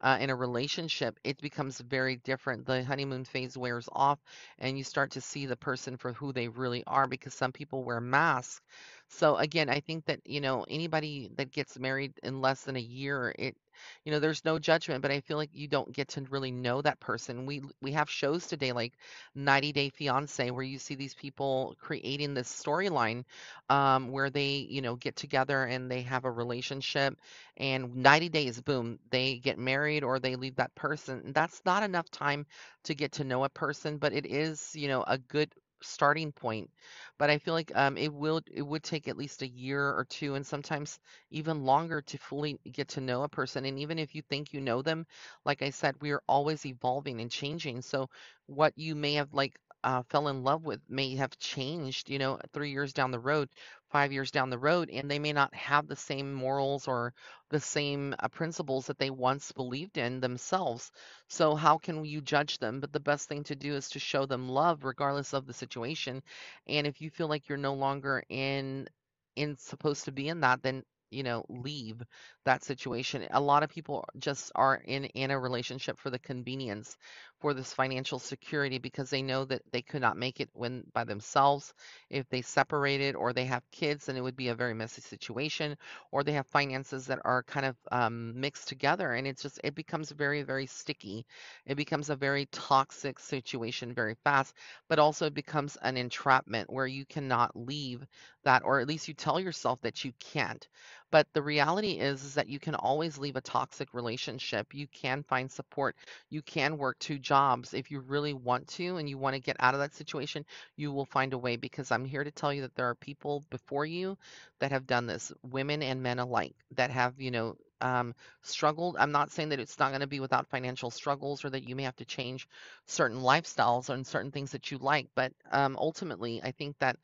uh, 0.00 0.18
in 0.20 0.30
a 0.30 0.36
relationship, 0.36 1.18
it 1.24 1.40
becomes 1.40 1.80
very 1.80 2.16
different. 2.16 2.66
The 2.66 2.84
honeymoon 2.84 3.24
phase 3.24 3.56
wears 3.56 3.88
off, 3.92 4.18
and 4.58 4.76
you 4.76 4.84
start 4.84 5.12
to 5.12 5.20
see 5.20 5.46
the 5.46 5.56
person 5.56 5.96
for 5.96 6.12
who 6.12 6.32
they 6.32 6.48
really 6.48 6.84
are 6.86 7.06
because 7.06 7.34
some 7.34 7.52
people 7.52 7.84
wear 7.84 8.00
masks. 8.00 8.60
So 9.08 9.36
again, 9.36 9.70
I 9.70 9.80
think 9.80 10.04
that, 10.06 10.20
you 10.26 10.40
know, 10.40 10.64
anybody 10.68 11.30
that 11.36 11.52
gets 11.52 11.78
married 11.78 12.18
in 12.22 12.40
less 12.40 12.64
than 12.64 12.76
a 12.76 12.80
year, 12.80 13.34
it 13.38 13.56
you 14.04 14.12
know, 14.12 14.18
there's 14.18 14.44
no 14.44 14.58
judgment, 14.58 15.02
but 15.02 15.10
I 15.10 15.20
feel 15.20 15.36
like 15.36 15.50
you 15.52 15.68
don't 15.68 15.92
get 15.92 16.08
to 16.10 16.22
really 16.30 16.50
know 16.52 16.80
that 16.82 17.00
person. 17.00 17.46
We 17.46 17.62
we 17.82 17.92
have 17.92 18.10
shows 18.10 18.46
today 18.46 18.72
like 18.72 18.94
90 19.34 19.72
Day 19.72 19.90
Fiance 19.90 20.50
where 20.50 20.64
you 20.64 20.78
see 20.78 20.94
these 20.94 21.14
people 21.14 21.74
creating 21.80 22.34
this 22.34 22.48
storyline 22.48 23.24
um, 23.68 24.10
where 24.10 24.30
they, 24.30 24.66
you 24.68 24.82
know, 24.82 24.96
get 24.96 25.16
together 25.16 25.64
and 25.64 25.90
they 25.90 26.02
have 26.02 26.24
a 26.24 26.30
relationship 26.30 27.16
and 27.56 27.96
90 27.96 28.28
days, 28.28 28.60
boom, 28.60 28.98
they 29.10 29.36
get 29.38 29.58
married 29.58 30.04
or 30.04 30.18
they 30.18 30.36
leave 30.36 30.56
that 30.56 30.74
person. 30.74 31.32
That's 31.32 31.62
not 31.64 31.82
enough 31.82 32.10
time 32.10 32.46
to 32.84 32.94
get 32.94 33.12
to 33.12 33.24
know 33.24 33.44
a 33.44 33.48
person, 33.48 33.98
but 33.98 34.12
it 34.12 34.26
is, 34.26 34.74
you 34.74 34.88
know, 34.88 35.04
a 35.06 35.18
good 35.18 35.50
starting 35.84 36.32
point. 36.32 36.70
But 37.18 37.30
I 37.30 37.38
feel 37.38 37.54
like 37.54 37.74
um, 37.76 37.96
it 37.96 38.12
will 38.12 38.40
it 38.52 38.62
would 38.62 38.82
take 38.82 39.08
at 39.08 39.16
least 39.16 39.42
a 39.42 39.48
year 39.48 39.82
or 39.88 40.04
two, 40.04 40.34
and 40.34 40.46
sometimes 40.46 40.98
even 41.30 41.64
longer 41.64 42.00
to 42.02 42.18
fully 42.18 42.58
get 42.70 42.88
to 42.90 43.00
know 43.00 43.22
a 43.22 43.28
person. 43.28 43.64
And 43.64 43.78
even 43.78 43.98
if 43.98 44.14
you 44.14 44.22
think 44.22 44.52
you 44.52 44.60
know 44.60 44.82
them, 44.82 45.06
like 45.44 45.62
I 45.62 45.70
said, 45.70 45.96
we 46.00 46.12
are 46.12 46.22
always 46.28 46.64
evolving 46.66 47.20
and 47.20 47.30
changing. 47.30 47.82
So 47.82 48.08
what 48.46 48.72
you 48.76 48.94
may 48.94 49.14
have 49.14 49.32
like 49.34 49.58
uh, 49.84 50.02
fell 50.10 50.28
in 50.28 50.42
love 50.44 50.64
with 50.64 50.80
may 50.88 51.16
have 51.16 51.38
changed, 51.38 52.10
you 52.10 52.18
know, 52.18 52.40
three 52.52 52.70
years 52.72 52.92
down 52.92 53.12
the 53.12 53.20
road, 53.20 53.50
five 53.90 54.12
years 54.12 54.30
down 54.32 54.50
the 54.50 54.58
road, 54.58 54.90
and 54.90 55.10
they 55.10 55.18
may 55.20 55.32
not 55.32 55.54
have 55.54 55.86
the 55.88 55.96
same 55.96 56.32
morals 56.34 56.88
or 56.88 57.14
the 57.50 57.60
same 57.60 58.14
uh, 58.18 58.28
principles 58.28 58.86
that 58.88 58.98
they 58.98 59.10
once 59.10 59.52
believed 59.52 59.98
in 59.98 60.20
themselves. 60.20 60.92
So 61.28 61.54
how 61.54 61.78
can 61.78 62.04
you 62.04 62.20
judge 62.22 62.58
them? 62.58 62.80
But 62.80 62.92
the 62.92 63.00
best 63.00 63.28
thing 63.28 63.44
to 63.44 63.56
do 63.56 63.74
is 63.76 63.90
to 63.90 64.00
show 64.00 64.26
them 64.26 64.48
love 64.48 64.84
regardless 64.84 65.34
of 65.34 65.46
the 65.46 65.54
situation. 65.54 66.22
And 66.66 66.86
if 66.86 67.00
you 67.00 67.10
feel 67.10 67.28
like 67.28 67.48
you're 67.48 67.58
no 67.58 67.74
longer 67.74 68.24
in 68.28 68.88
in 69.36 69.56
supposed 69.56 70.04
to 70.04 70.12
be 70.12 70.28
in 70.28 70.40
that, 70.40 70.62
then 70.62 70.84
you 71.14 71.22
know, 71.22 71.44
leave 71.48 72.02
that 72.44 72.64
situation. 72.64 73.26
A 73.30 73.40
lot 73.40 73.62
of 73.62 73.70
people 73.70 74.04
just 74.18 74.52
are 74.54 74.76
in 74.76 75.04
in 75.06 75.30
a 75.30 75.38
relationship 75.38 75.98
for 75.98 76.10
the 76.10 76.18
convenience, 76.18 76.96
for 77.40 77.54
this 77.54 77.72
financial 77.72 78.18
security 78.18 78.78
because 78.78 79.10
they 79.10 79.22
know 79.22 79.44
that 79.44 79.62
they 79.72 79.82
could 79.82 80.00
not 80.02 80.16
make 80.16 80.40
it 80.40 80.50
when 80.52 80.84
by 80.92 81.04
themselves. 81.04 81.74
If 82.10 82.28
they 82.28 82.42
separated 82.42 83.14
or 83.16 83.32
they 83.32 83.46
have 83.46 83.62
kids, 83.70 84.06
then 84.06 84.16
it 84.16 84.22
would 84.22 84.36
be 84.36 84.48
a 84.48 84.54
very 84.54 84.74
messy 84.74 85.02
situation. 85.02 85.76
Or 86.12 86.24
they 86.24 86.32
have 86.32 86.46
finances 86.46 87.06
that 87.06 87.20
are 87.24 87.42
kind 87.44 87.66
of 87.66 87.76
um, 87.92 88.40
mixed 88.40 88.68
together, 88.68 89.12
and 89.14 89.26
it's 89.26 89.42
just 89.42 89.60
it 89.64 89.74
becomes 89.74 90.10
very 90.10 90.42
very 90.42 90.66
sticky. 90.66 91.26
It 91.66 91.76
becomes 91.76 92.10
a 92.10 92.16
very 92.16 92.46
toxic 92.46 93.18
situation 93.18 93.92
very 93.94 94.14
fast, 94.24 94.54
but 94.88 94.98
also 94.98 95.26
it 95.26 95.34
becomes 95.34 95.76
an 95.82 95.96
entrapment 95.96 96.70
where 96.72 96.86
you 96.86 97.04
cannot 97.06 97.56
leave 97.56 98.06
that, 98.44 98.62
or 98.64 98.80
at 98.80 98.88
least 98.88 99.08
you 99.08 99.14
tell 99.14 99.40
yourself 99.40 99.80
that 99.82 100.04
you 100.04 100.12
can't. 100.20 100.66
But 101.10 101.26
the 101.32 101.42
reality 101.42 101.92
is, 101.92 102.24
is 102.24 102.34
that 102.34 102.48
you 102.48 102.58
can 102.58 102.74
always 102.74 103.18
leave 103.18 103.36
a 103.36 103.40
toxic 103.40 103.94
relationship. 103.94 104.74
You 104.74 104.86
can 104.88 105.22
find 105.22 105.50
support. 105.50 105.96
You 106.30 106.42
can 106.42 106.76
work 106.78 106.98
two 106.98 107.18
jobs 107.18 107.72
if 107.72 107.90
you 107.90 108.00
really 108.00 108.32
want 108.32 108.66
to 108.68 108.96
and 108.96 109.08
you 109.08 109.16
want 109.18 109.34
to 109.34 109.40
get 109.40 109.56
out 109.60 109.74
of 109.74 109.80
that 109.80 109.94
situation. 109.94 110.44
You 110.76 110.92
will 110.92 111.04
find 111.04 111.32
a 111.32 111.38
way 111.38 111.56
because 111.56 111.92
I'm 111.92 112.04
here 112.04 112.24
to 112.24 112.30
tell 112.30 112.52
you 112.52 112.62
that 112.62 112.74
there 112.74 112.88
are 112.88 112.94
people 112.96 113.44
before 113.50 113.86
you 113.86 114.18
that 114.58 114.72
have 114.72 114.86
done 114.86 115.06
this, 115.06 115.32
women 115.42 115.82
and 115.82 116.02
men 116.02 116.18
alike, 116.18 116.54
that 116.72 116.90
have, 116.90 117.20
you 117.20 117.30
know, 117.30 117.56
um, 117.80 118.14
struggled. 118.42 118.96
I'm 118.98 119.12
not 119.12 119.30
saying 119.30 119.50
that 119.50 119.60
it's 119.60 119.78
not 119.78 119.90
going 119.90 120.00
to 120.00 120.06
be 120.06 120.20
without 120.20 120.48
financial 120.48 120.90
struggles 120.90 121.44
or 121.44 121.50
that 121.50 121.68
you 121.68 121.76
may 121.76 121.82
have 121.84 121.96
to 121.96 122.04
change 122.04 122.48
certain 122.86 123.18
lifestyles 123.18 123.88
and 123.90 124.06
certain 124.06 124.30
things 124.32 124.52
that 124.52 124.70
you 124.70 124.78
like, 124.78 125.08
but 125.14 125.32
um, 125.52 125.76
ultimately, 125.78 126.40
I 126.42 126.52
think 126.52 126.78
that 126.78 126.96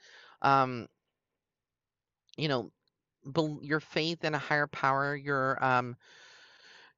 um, 0.43 0.89
you 2.41 2.49
know, 2.49 2.73
bel 3.25 3.61
your 3.63 3.81
faith 3.81 4.25
in 4.25 4.35
a 4.35 4.39
higher 4.39 4.67
power, 4.69 5.17
your 5.17 5.63
um, 5.65 5.97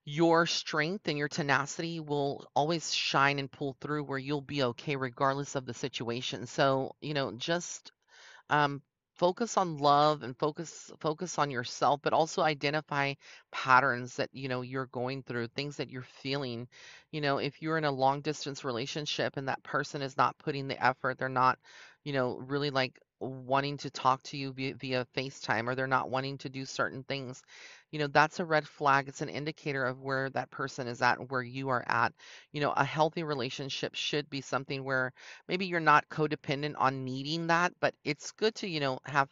your 0.04 0.46
strength 0.46 1.06
and 1.08 1.16
your 1.16 1.28
tenacity 1.28 2.00
will 2.00 2.44
always 2.56 2.92
shine 2.92 3.38
and 3.38 3.50
pull 3.50 3.76
through 3.80 4.02
where 4.04 4.18
you'll 4.18 4.40
be 4.40 4.62
okay 4.64 4.96
regardless 4.96 5.54
of 5.54 5.64
the 5.64 5.74
situation. 5.74 6.46
So, 6.46 6.96
you 7.00 7.14
know, 7.14 7.32
just 7.32 7.92
um, 8.50 8.82
focus 9.14 9.56
on 9.58 9.78
love 9.78 10.22
and 10.22 10.36
focus 10.38 10.90
focus 11.00 11.38
on 11.38 11.50
yourself 11.50 12.00
but 12.02 12.12
also 12.14 12.42
identify 12.42 13.14
patterns 13.52 14.16
that 14.16 14.30
you 14.32 14.48
know 14.48 14.62
you're 14.62 14.86
going 14.86 15.22
through 15.22 15.48
things 15.48 15.76
that 15.76 15.90
you're 15.90 16.02
feeling 16.02 16.68
you 17.12 17.20
know 17.20 17.38
if 17.38 17.62
you're 17.62 17.78
in 17.78 17.84
a 17.84 17.90
long 17.92 18.20
distance 18.22 18.64
relationship 18.64 19.36
and 19.36 19.48
that 19.48 19.62
person 19.62 20.02
is 20.02 20.16
not 20.16 20.38
putting 20.38 20.68
the 20.68 20.84
effort 20.84 21.18
they're 21.18 21.28
not 21.28 21.58
you 22.04 22.12
know 22.12 22.38
really 22.38 22.70
like 22.70 22.98
wanting 23.22 23.76
to 23.78 23.90
talk 23.90 24.22
to 24.24 24.36
you 24.36 24.52
via, 24.52 24.74
via 24.74 25.06
FaceTime 25.16 25.66
or 25.68 25.74
they're 25.74 25.86
not 25.86 26.10
wanting 26.10 26.38
to 26.38 26.48
do 26.48 26.64
certain 26.64 27.04
things 27.04 27.42
you 27.90 27.98
know 27.98 28.06
that's 28.06 28.40
a 28.40 28.44
red 28.44 28.66
flag. 28.66 29.08
It's 29.08 29.20
an 29.20 29.28
indicator 29.28 29.84
of 29.84 30.00
where 30.00 30.30
that 30.30 30.50
person 30.50 30.86
is 30.86 31.02
at 31.02 31.18
and 31.18 31.30
where 31.30 31.42
you 31.42 31.68
are 31.68 31.84
at. 31.86 32.12
You 32.52 32.60
know 32.60 32.72
a 32.72 32.84
healthy 32.84 33.22
relationship 33.22 33.94
should 33.94 34.28
be 34.30 34.40
something 34.40 34.82
where 34.84 35.12
maybe 35.48 35.66
you're 35.66 35.80
not 35.80 36.08
codependent 36.08 36.74
on 36.78 37.04
needing 37.04 37.48
that, 37.48 37.72
but 37.80 37.94
it's 38.04 38.32
good 38.32 38.54
to, 38.56 38.68
you 38.68 38.80
know, 38.80 38.98
have 39.04 39.28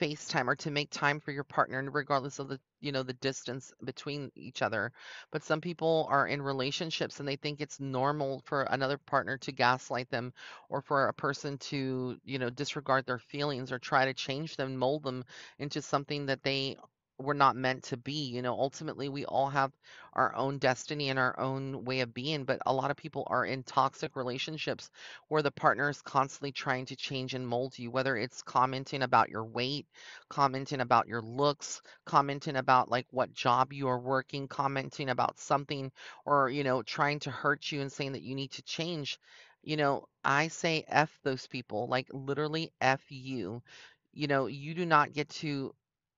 FaceTime 0.00 0.46
or 0.48 0.56
to 0.56 0.70
make 0.70 0.90
time 0.90 1.20
for 1.20 1.30
your 1.32 1.44
partner, 1.44 1.88
regardless 1.90 2.38
of 2.38 2.48
the, 2.48 2.58
you 2.80 2.92
know, 2.92 3.02
the 3.02 3.12
distance 3.14 3.72
between 3.84 4.30
each 4.34 4.62
other. 4.62 4.92
But 5.30 5.42
some 5.44 5.60
people 5.60 6.06
are 6.10 6.26
in 6.26 6.42
relationships 6.42 7.20
and 7.20 7.28
they 7.28 7.36
think 7.36 7.60
it's 7.60 7.80
normal 7.80 8.40
for 8.46 8.62
another 8.62 8.98
partner 8.98 9.38
to 9.38 9.52
gaslight 9.52 10.10
them 10.10 10.32
or 10.68 10.80
for 10.82 11.08
a 11.08 11.14
person 11.14 11.58
to, 11.58 12.18
you 12.24 12.38
know, 12.38 12.50
disregard 12.50 13.06
their 13.06 13.18
feelings 13.18 13.72
or 13.72 13.78
try 13.78 14.04
to 14.06 14.14
change 14.14 14.56
them, 14.56 14.76
mold 14.76 15.02
them 15.04 15.24
into 15.58 15.82
something 15.82 16.26
that 16.26 16.42
they 16.42 16.76
were 17.22 17.34
not 17.34 17.56
meant 17.56 17.84
to 17.84 17.96
be. 17.96 18.28
You 18.30 18.42
know, 18.42 18.54
ultimately, 18.58 19.08
we 19.08 19.24
all 19.26 19.48
have 19.50 19.72
our 20.14 20.34
own 20.34 20.58
destiny 20.58 21.08
and 21.10 21.18
our 21.18 21.38
own 21.38 21.84
way 21.84 22.00
of 22.00 22.14
being, 22.14 22.44
but 22.44 22.60
a 22.66 22.72
lot 22.72 22.90
of 22.90 22.96
people 22.96 23.24
are 23.28 23.44
in 23.44 23.62
toxic 23.62 24.16
relationships 24.16 24.90
where 25.28 25.42
the 25.42 25.50
partner 25.50 25.88
is 25.88 26.02
constantly 26.02 26.52
trying 26.52 26.86
to 26.86 26.96
change 26.96 27.34
and 27.34 27.46
mold 27.46 27.78
you, 27.78 27.90
whether 27.90 28.16
it's 28.16 28.42
commenting 28.42 29.02
about 29.02 29.28
your 29.30 29.44
weight, 29.44 29.86
commenting 30.28 30.80
about 30.80 31.06
your 31.08 31.22
looks, 31.22 31.80
commenting 32.06 32.56
about 32.56 32.88
like 32.90 33.06
what 33.10 33.32
job 33.32 33.72
you 33.72 33.88
are 33.88 33.98
working, 34.00 34.48
commenting 34.48 35.08
about 35.08 35.38
something, 35.38 35.90
or, 36.24 36.48
you 36.50 36.64
know, 36.64 36.82
trying 36.82 37.18
to 37.20 37.30
hurt 37.30 37.70
you 37.70 37.80
and 37.80 37.92
saying 37.92 38.12
that 38.12 38.22
you 38.22 38.34
need 38.34 38.50
to 38.52 38.62
change. 38.62 39.18
You 39.62 39.76
know, 39.76 40.06
I 40.24 40.48
say 40.48 40.84
F 40.88 41.18
those 41.22 41.46
people, 41.46 41.86
like 41.88 42.08
literally 42.12 42.72
F 42.80 43.02
you. 43.10 43.62
You 44.12 44.26
know, 44.26 44.46
you 44.46 44.74
do 44.74 44.86
not 44.86 45.12
get 45.12 45.28
to 45.40 45.74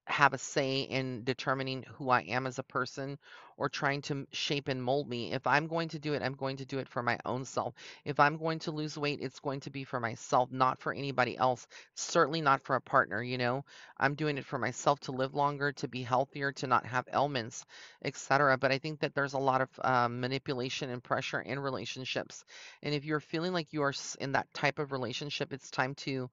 have 0.07 0.33
a 0.33 0.39
say 0.39 0.81
in 0.83 1.25
determining 1.25 1.85
who 1.95 2.11
I 2.11 2.23
am 2.23 2.47
as 2.47 2.59
a 2.59 2.65
person 2.65 3.19
or 3.57 3.69
trying 3.69 4.03
to 4.03 4.27
shape 4.33 4.69
and 4.69 4.83
mold 4.83 5.09
me. 5.09 5.33
If 5.33 5.47
I'm 5.47 5.69
going 5.69 5.91
to 5.91 5.99
do 5.99 6.15
it, 6.15 6.23
I'm 6.23 6.35
going 6.35 6.57
to 6.57 6.65
do 6.65 6.79
it 6.79 6.89
for 6.89 7.03
my 7.03 7.19
own 7.25 7.45
self. 7.45 7.75
If 8.05 8.19
I'm 8.19 8.37
going 8.37 8.59
to 8.61 8.73
lose 8.73 8.99
weight, 8.99 9.21
it's 9.23 9.39
going 9.39 9.61
to 9.61 9.71
be 9.71 9.85
for 9.85 10.01
myself, 10.01 10.51
not 10.51 10.81
for 10.81 10.93
anybody 10.93 11.37
else. 11.37 11.67
Certainly 11.95 12.41
not 12.41 12.63
for 12.63 12.77
a 12.77 12.81
partner, 12.81 13.23
you 13.23 13.39
know. 13.39 13.65
I'm 13.99 14.15
doing 14.15 14.39
it 14.39 14.45
for 14.45 14.59
myself 14.59 14.99
to 15.01 15.13
live 15.13 15.35
longer, 15.35 15.73
to 15.73 15.89
be 15.89 16.03
healthier, 16.03 16.53
to 16.53 16.67
not 16.67 16.87
have 16.87 17.07
ailments, 17.13 17.65
etc. 18.05 18.59
But 18.59 18.73
I 18.73 18.79
think 18.79 19.01
that 19.01 19.15
there's 19.15 19.35
a 19.35 19.39
lot 19.39 19.61
of 19.61 19.69
um, 19.85 20.21
manipulation 20.21 20.91
and 20.91 21.03
pressure 21.03 21.41
in 21.41 21.61
relationships. 21.61 22.45
And 22.83 22.95
if 22.95 23.05
you're 23.05 23.21
feeling 23.21 23.53
like 23.53 23.73
you 23.73 23.83
are 23.83 23.95
in 24.19 24.33
that 24.33 24.53
type 24.55 24.79
of 24.79 24.93
relationship, 24.93 25.53
it's 25.53 25.71
time 25.71 25.95
to 25.97 26.31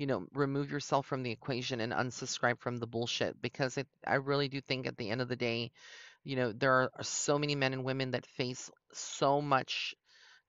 you 0.00 0.06
know, 0.08 0.26
remove 0.34 0.72
yourself 0.72 1.06
from 1.06 1.22
the 1.24 1.32
equation 1.32 1.80
and 1.80 1.92
unsubscribe 1.94 2.60
from 2.60 2.78
the 2.78 2.88
bullshit 2.88 3.40
because 3.42 3.78
it, 3.78 3.88
I 4.06 4.16
really 4.16 4.48
do 4.48 4.60
think 4.62 4.88
at 4.88 4.98
the 4.98 5.10
end 5.10 5.22
of 5.22 5.28
the 5.28 5.36
day, 5.36 5.72
you 6.24 6.36
know, 6.36 6.52
there 6.52 6.72
are 6.74 6.90
so 7.02 7.38
many 7.38 7.54
men 7.56 7.74
and 7.74 7.84
women 7.84 8.12
that 8.12 8.26
face 8.26 8.70
so 8.92 9.42
much 9.42 9.94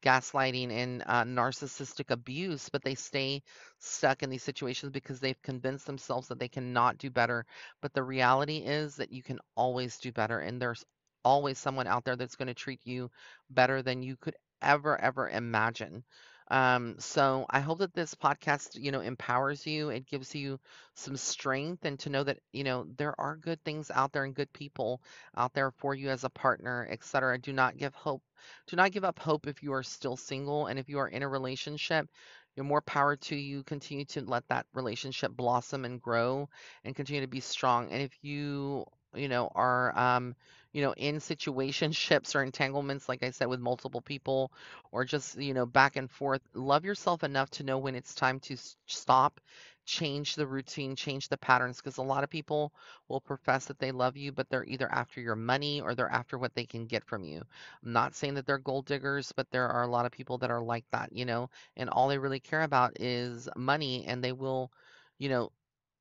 gaslighting 0.04 0.72
and 0.72 1.04
uh, 1.06 1.24
narcissistic 1.24 2.12
abuse, 2.12 2.70
but 2.70 2.84
they 2.84 2.96
stay 2.96 3.44
stuck 3.80 4.24
in 4.24 4.30
these 4.30 4.44
situations 4.44 4.92
because 4.92 5.20
they've 5.20 5.42
convinced 5.44 5.86
themselves 5.88 6.30
that 6.30 6.40
they 6.40 6.50
cannot 6.50 6.98
do 6.98 7.10
better. 7.10 7.46
But 7.82 7.94
the 7.94 8.04
reality 8.04 8.58
is 8.58 8.96
that 8.98 9.12
you 9.12 9.24
can 9.24 9.40
always 9.56 9.98
do 10.00 10.12
better, 10.12 10.40
and 10.40 10.62
there's 10.62 10.86
always 11.24 11.60
someone 11.60 11.88
out 11.88 12.04
there 12.06 12.16
that's 12.16 12.36
going 12.36 12.48
to 12.48 12.54
treat 12.56 12.82
you 12.86 13.12
better 13.52 13.84
than 13.84 14.04
you 14.04 14.18
could 14.18 14.36
ever, 14.62 15.00
ever 15.00 15.30
imagine. 15.30 16.04
Um, 16.52 16.98
so 17.00 17.46
I 17.50 17.62
hope 17.62 17.80
that 17.80 17.94
this 17.96 18.14
podcast, 18.14 18.76
you 18.76 18.92
know, 18.92 19.00
empowers 19.02 19.66
you. 19.66 19.90
It 19.90 20.06
gives 20.06 20.36
you 20.36 20.60
some 20.96 21.18
strength 21.18 21.86
and 21.86 21.98
to 22.02 22.10
know 22.10 22.24
that, 22.24 22.40
you 22.52 22.64
know, 22.64 22.86
there 22.98 23.20
are 23.20 23.36
good 23.38 23.64
things 23.64 23.90
out 23.90 24.12
there 24.12 24.26
and 24.26 24.36
good 24.36 24.52
people 24.54 25.02
out 25.36 25.54
there 25.54 25.72
for 25.72 25.96
you 25.96 26.10
as 26.10 26.24
a 26.26 26.30
partner, 26.30 26.88
etc. 26.92 27.40
Do 27.40 27.54
not 27.54 27.78
give 27.78 27.96
hope 27.96 28.24
do 28.68 28.76
not 28.76 28.92
give 28.92 29.04
up 29.04 29.20
hope 29.20 29.48
if 29.48 29.64
you 29.64 29.74
are 29.74 29.84
still 29.84 30.18
single 30.18 30.68
and 30.68 30.80
if 30.80 30.90
you 30.90 31.00
are 31.00 31.08
in 31.08 31.24
a 31.24 31.28
relationship. 31.28 32.08
You're 32.56 32.66
more 32.66 32.82
power 32.82 33.16
to 33.16 33.36
you. 33.36 33.64
Continue 33.64 34.06
to 34.06 34.22
let 34.22 34.48
that 34.50 34.66
relationship 34.74 35.32
blossom 35.32 35.86
and 35.86 36.02
grow 36.02 36.50
and 36.84 36.96
continue 36.96 37.22
to 37.22 37.28
be 37.28 37.40
strong. 37.40 37.92
And 37.92 38.02
if 38.02 38.12
you, 38.24 38.86
you 39.15 39.28
know, 39.28 39.52
are, 39.56 39.97
um, 39.97 40.36
you 40.74 40.82
know, 40.82 40.93
in 40.93 41.17
situationships 41.17 42.36
or 42.36 42.43
entanglements, 42.43 43.10
like 43.10 43.24
I 43.24 43.32
said, 43.32 43.47
with 43.47 43.60
multiple 43.60 44.02
people 44.02 44.52
or 44.91 45.04
just, 45.06 45.38
you 45.38 45.54
know, 45.54 45.65
back 45.65 45.95
and 45.97 46.10
forth, 46.10 46.41
love 46.54 46.86
yourself 46.86 47.24
enough 47.24 47.50
to 47.52 47.63
know 47.63 47.78
when 47.78 47.95
it's 47.95 48.15
time 48.15 48.39
to 48.41 48.56
stop, 48.86 49.39
change 49.86 50.36
the 50.36 50.47
routine, 50.47 50.95
change 50.95 51.28
the 51.30 51.38
patterns. 51.38 51.78
Because 51.78 51.97
a 51.97 52.02
lot 52.04 52.24
of 52.24 52.30
people 52.30 52.71
will 53.08 53.19
profess 53.21 53.65
that 53.65 53.80
they 53.80 53.91
love 53.91 54.15
you, 54.17 54.32
but 54.32 54.50
they're 54.50 54.65
either 54.65 54.89
after 54.91 55.19
your 55.21 55.36
money 55.36 55.82
or 55.82 55.93
they're 55.95 56.10
after 56.12 56.38
what 56.38 56.54
they 56.56 56.65
can 56.65 56.86
get 56.86 57.04
from 57.06 57.24
you. 57.24 57.41
I'm 57.84 57.93
not 57.93 58.15
saying 58.15 58.36
that 58.36 58.45
they're 58.45 58.58
gold 58.58 58.86
diggers, 58.86 59.32
but 59.36 59.50
there 59.52 59.67
are 59.67 59.84
a 59.84 59.88
lot 59.88 60.06
of 60.06 60.12
people 60.12 60.38
that 60.39 60.52
are 60.52 60.62
like 60.62 60.86
that, 60.91 61.12
you 61.13 61.26
know, 61.26 61.50
and 61.76 61.89
all 61.89 62.08
they 62.08 62.17
really 62.17 62.39
care 62.39 62.62
about 62.63 63.00
is 63.02 63.50
money 63.56 64.06
and 64.06 64.24
they 64.24 64.32
will, 64.32 64.71
you 65.17 65.30
know, 65.30 65.52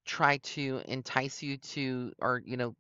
try 0.04 0.38
to 0.38 0.82
entice 0.86 1.42
you 1.42 1.56
to 1.58 2.12
or, 2.20 2.42
you 2.44 2.56
know, 2.56 2.74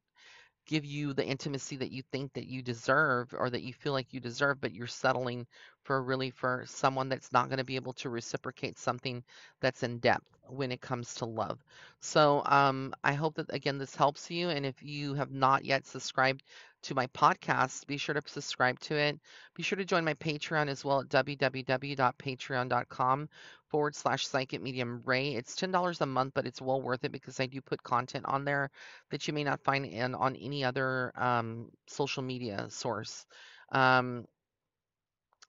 give 0.70 0.84
you 0.84 1.12
the 1.12 1.26
intimacy 1.26 1.76
that 1.76 1.90
you 1.90 2.00
think 2.12 2.32
that 2.34 2.46
you 2.46 2.62
deserve 2.62 3.34
or 3.36 3.50
that 3.50 3.62
you 3.62 3.72
feel 3.72 3.92
like 3.92 4.14
you 4.14 4.20
deserve, 4.20 4.60
but 4.60 4.72
you're 4.72 4.86
settling 4.86 5.44
for 5.82 6.00
really 6.00 6.30
for 6.30 6.64
someone 6.66 7.08
that's 7.08 7.32
not 7.32 7.48
going 7.48 7.58
to 7.58 7.64
be 7.64 7.74
able 7.74 7.92
to 7.94 8.08
reciprocate 8.08 8.78
something 8.78 9.24
that's 9.60 9.82
in 9.82 9.98
depth 9.98 10.28
when 10.46 10.70
it 10.70 10.80
comes 10.80 11.14
to 11.16 11.24
love. 11.24 11.58
So 11.98 12.44
um, 12.46 12.94
I 13.02 13.14
hope 13.14 13.34
that 13.34 13.52
again 13.52 13.78
this 13.78 13.96
helps 13.96 14.30
you. 14.30 14.50
And 14.50 14.64
if 14.64 14.80
you 14.80 15.14
have 15.14 15.32
not 15.32 15.64
yet 15.64 15.86
subscribed 15.86 16.44
to 16.82 16.94
my 16.94 17.06
podcast, 17.08 17.86
be 17.86 17.96
sure 17.96 18.14
to 18.14 18.22
subscribe 18.26 18.78
to 18.80 18.94
it. 18.96 19.18
Be 19.54 19.62
sure 19.62 19.76
to 19.76 19.84
join 19.84 20.04
my 20.04 20.14
Patreon 20.14 20.68
as 20.68 20.84
well 20.84 21.00
at 21.00 21.08
www.patreon.com 21.08 23.28
forward 23.68 23.94
slash 23.94 24.26
psychic 24.26 24.62
medium 24.62 25.02
ray. 25.04 25.34
It's 25.34 25.54
$10 25.56 26.00
a 26.00 26.06
month, 26.06 26.32
but 26.34 26.46
it's 26.46 26.62
well 26.62 26.80
worth 26.80 27.04
it 27.04 27.12
because 27.12 27.38
I 27.40 27.46
do 27.46 27.60
put 27.60 27.82
content 27.82 28.24
on 28.26 28.44
there 28.44 28.70
that 29.10 29.28
you 29.28 29.34
may 29.34 29.44
not 29.44 29.62
find 29.62 29.86
in 29.86 30.14
on 30.14 30.36
any 30.36 30.64
other 30.64 31.12
um, 31.16 31.70
social 31.86 32.22
media 32.22 32.66
source. 32.70 33.26
Um, 33.72 34.26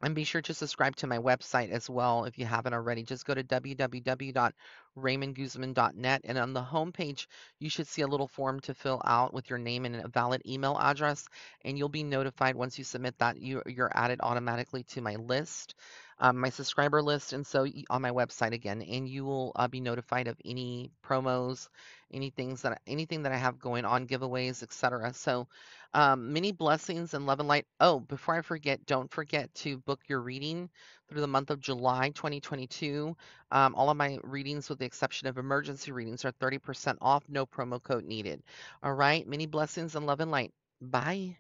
and 0.03 0.15
be 0.15 0.23
sure 0.23 0.41
to 0.41 0.53
subscribe 0.53 0.95
to 0.97 1.07
my 1.07 1.17
website 1.17 1.71
as 1.71 1.89
well 1.89 2.25
if 2.25 2.37
you 2.37 2.45
haven't 2.45 2.73
already. 2.73 3.03
Just 3.03 3.25
go 3.25 3.33
to 3.33 3.43
www.raymondguzman.net 3.43 6.21
and 6.23 6.37
on 6.37 6.53
the 6.53 6.61
homepage, 6.61 7.27
you 7.59 7.69
should 7.69 7.87
see 7.87 8.01
a 8.01 8.07
little 8.07 8.27
form 8.27 8.59
to 8.61 8.73
fill 8.73 9.01
out 9.05 9.33
with 9.33 9.49
your 9.49 9.59
name 9.59 9.85
and 9.85 9.95
a 9.95 10.07
valid 10.07 10.41
email 10.45 10.77
address. 10.79 11.27
And 11.63 11.77
you'll 11.77 11.89
be 11.89 12.03
notified 12.03 12.55
once 12.55 12.77
you 12.77 12.83
submit 12.83 13.17
that 13.19 13.37
you, 13.37 13.61
you're 13.65 13.91
added 13.93 14.19
automatically 14.23 14.83
to 14.89 15.01
my 15.01 15.15
list. 15.15 15.75
Um, 16.21 16.39
my 16.39 16.49
subscriber 16.49 17.01
list, 17.01 17.33
and 17.33 17.45
so 17.45 17.67
on 17.89 18.01
my 18.01 18.11
website 18.11 18.53
again, 18.53 18.81
and 18.83 19.09
you 19.09 19.25
will 19.25 19.51
uh, 19.55 19.67
be 19.67 19.81
notified 19.81 20.27
of 20.27 20.37
any 20.45 20.91
promos, 21.03 21.67
any 22.13 22.29
things 22.29 22.61
that 22.61 22.79
anything 22.87 23.23
that 23.23 23.31
I 23.31 23.37
have 23.37 23.59
going 23.59 23.85
on, 23.85 24.07
giveaways, 24.07 24.63
etc. 24.63 25.13
So, 25.13 25.47
um, 25.93 26.31
many 26.31 26.51
blessings 26.51 27.13
and 27.15 27.25
love 27.25 27.39
and 27.39 27.49
light. 27.49 27.65
Oh, 27.79 27.99
before 27.99 28.35
I 28.35 28.41
forget, 28.41 28.85
don't 28.85 29.11
forget 29.11 29.53
to 29.55 29.79
book 29.79 29.99
your 30.07 30.21
reading 30.21 30.69
through 31.09 31.21
the 31.21 31.27
month 31.27 31.49
of 31.49 31.59
July 31.59 32.11
2022. 32.11 33.17
Um, 33.51 33.75
all 33.75 33.89
of 33.89 33.97
my 33.97 34.19
readings, 34.23 34.69
with 34.69 34.79
the 34.79 34.85
exception 34.85 35.27
of 35.27 35.37
emergency 35.37 35.91
readings, 35.91 36.23
are 36.23 36.31
30% 36.33 36.97
off, 37.01 37.23
no 37.27 37.45
promo 37.45 37.81
code 37.81 38.05
needed. 38.05 38.43
All 38.83 38.93
right, 38.93 39.27
many 39.27 39.47
blessings 39.47 39.95
and 39.95 40.05
love 40.05 40.19
and 40.19 40.31
light. 40.31 40.53
Bye. 40.79 41.35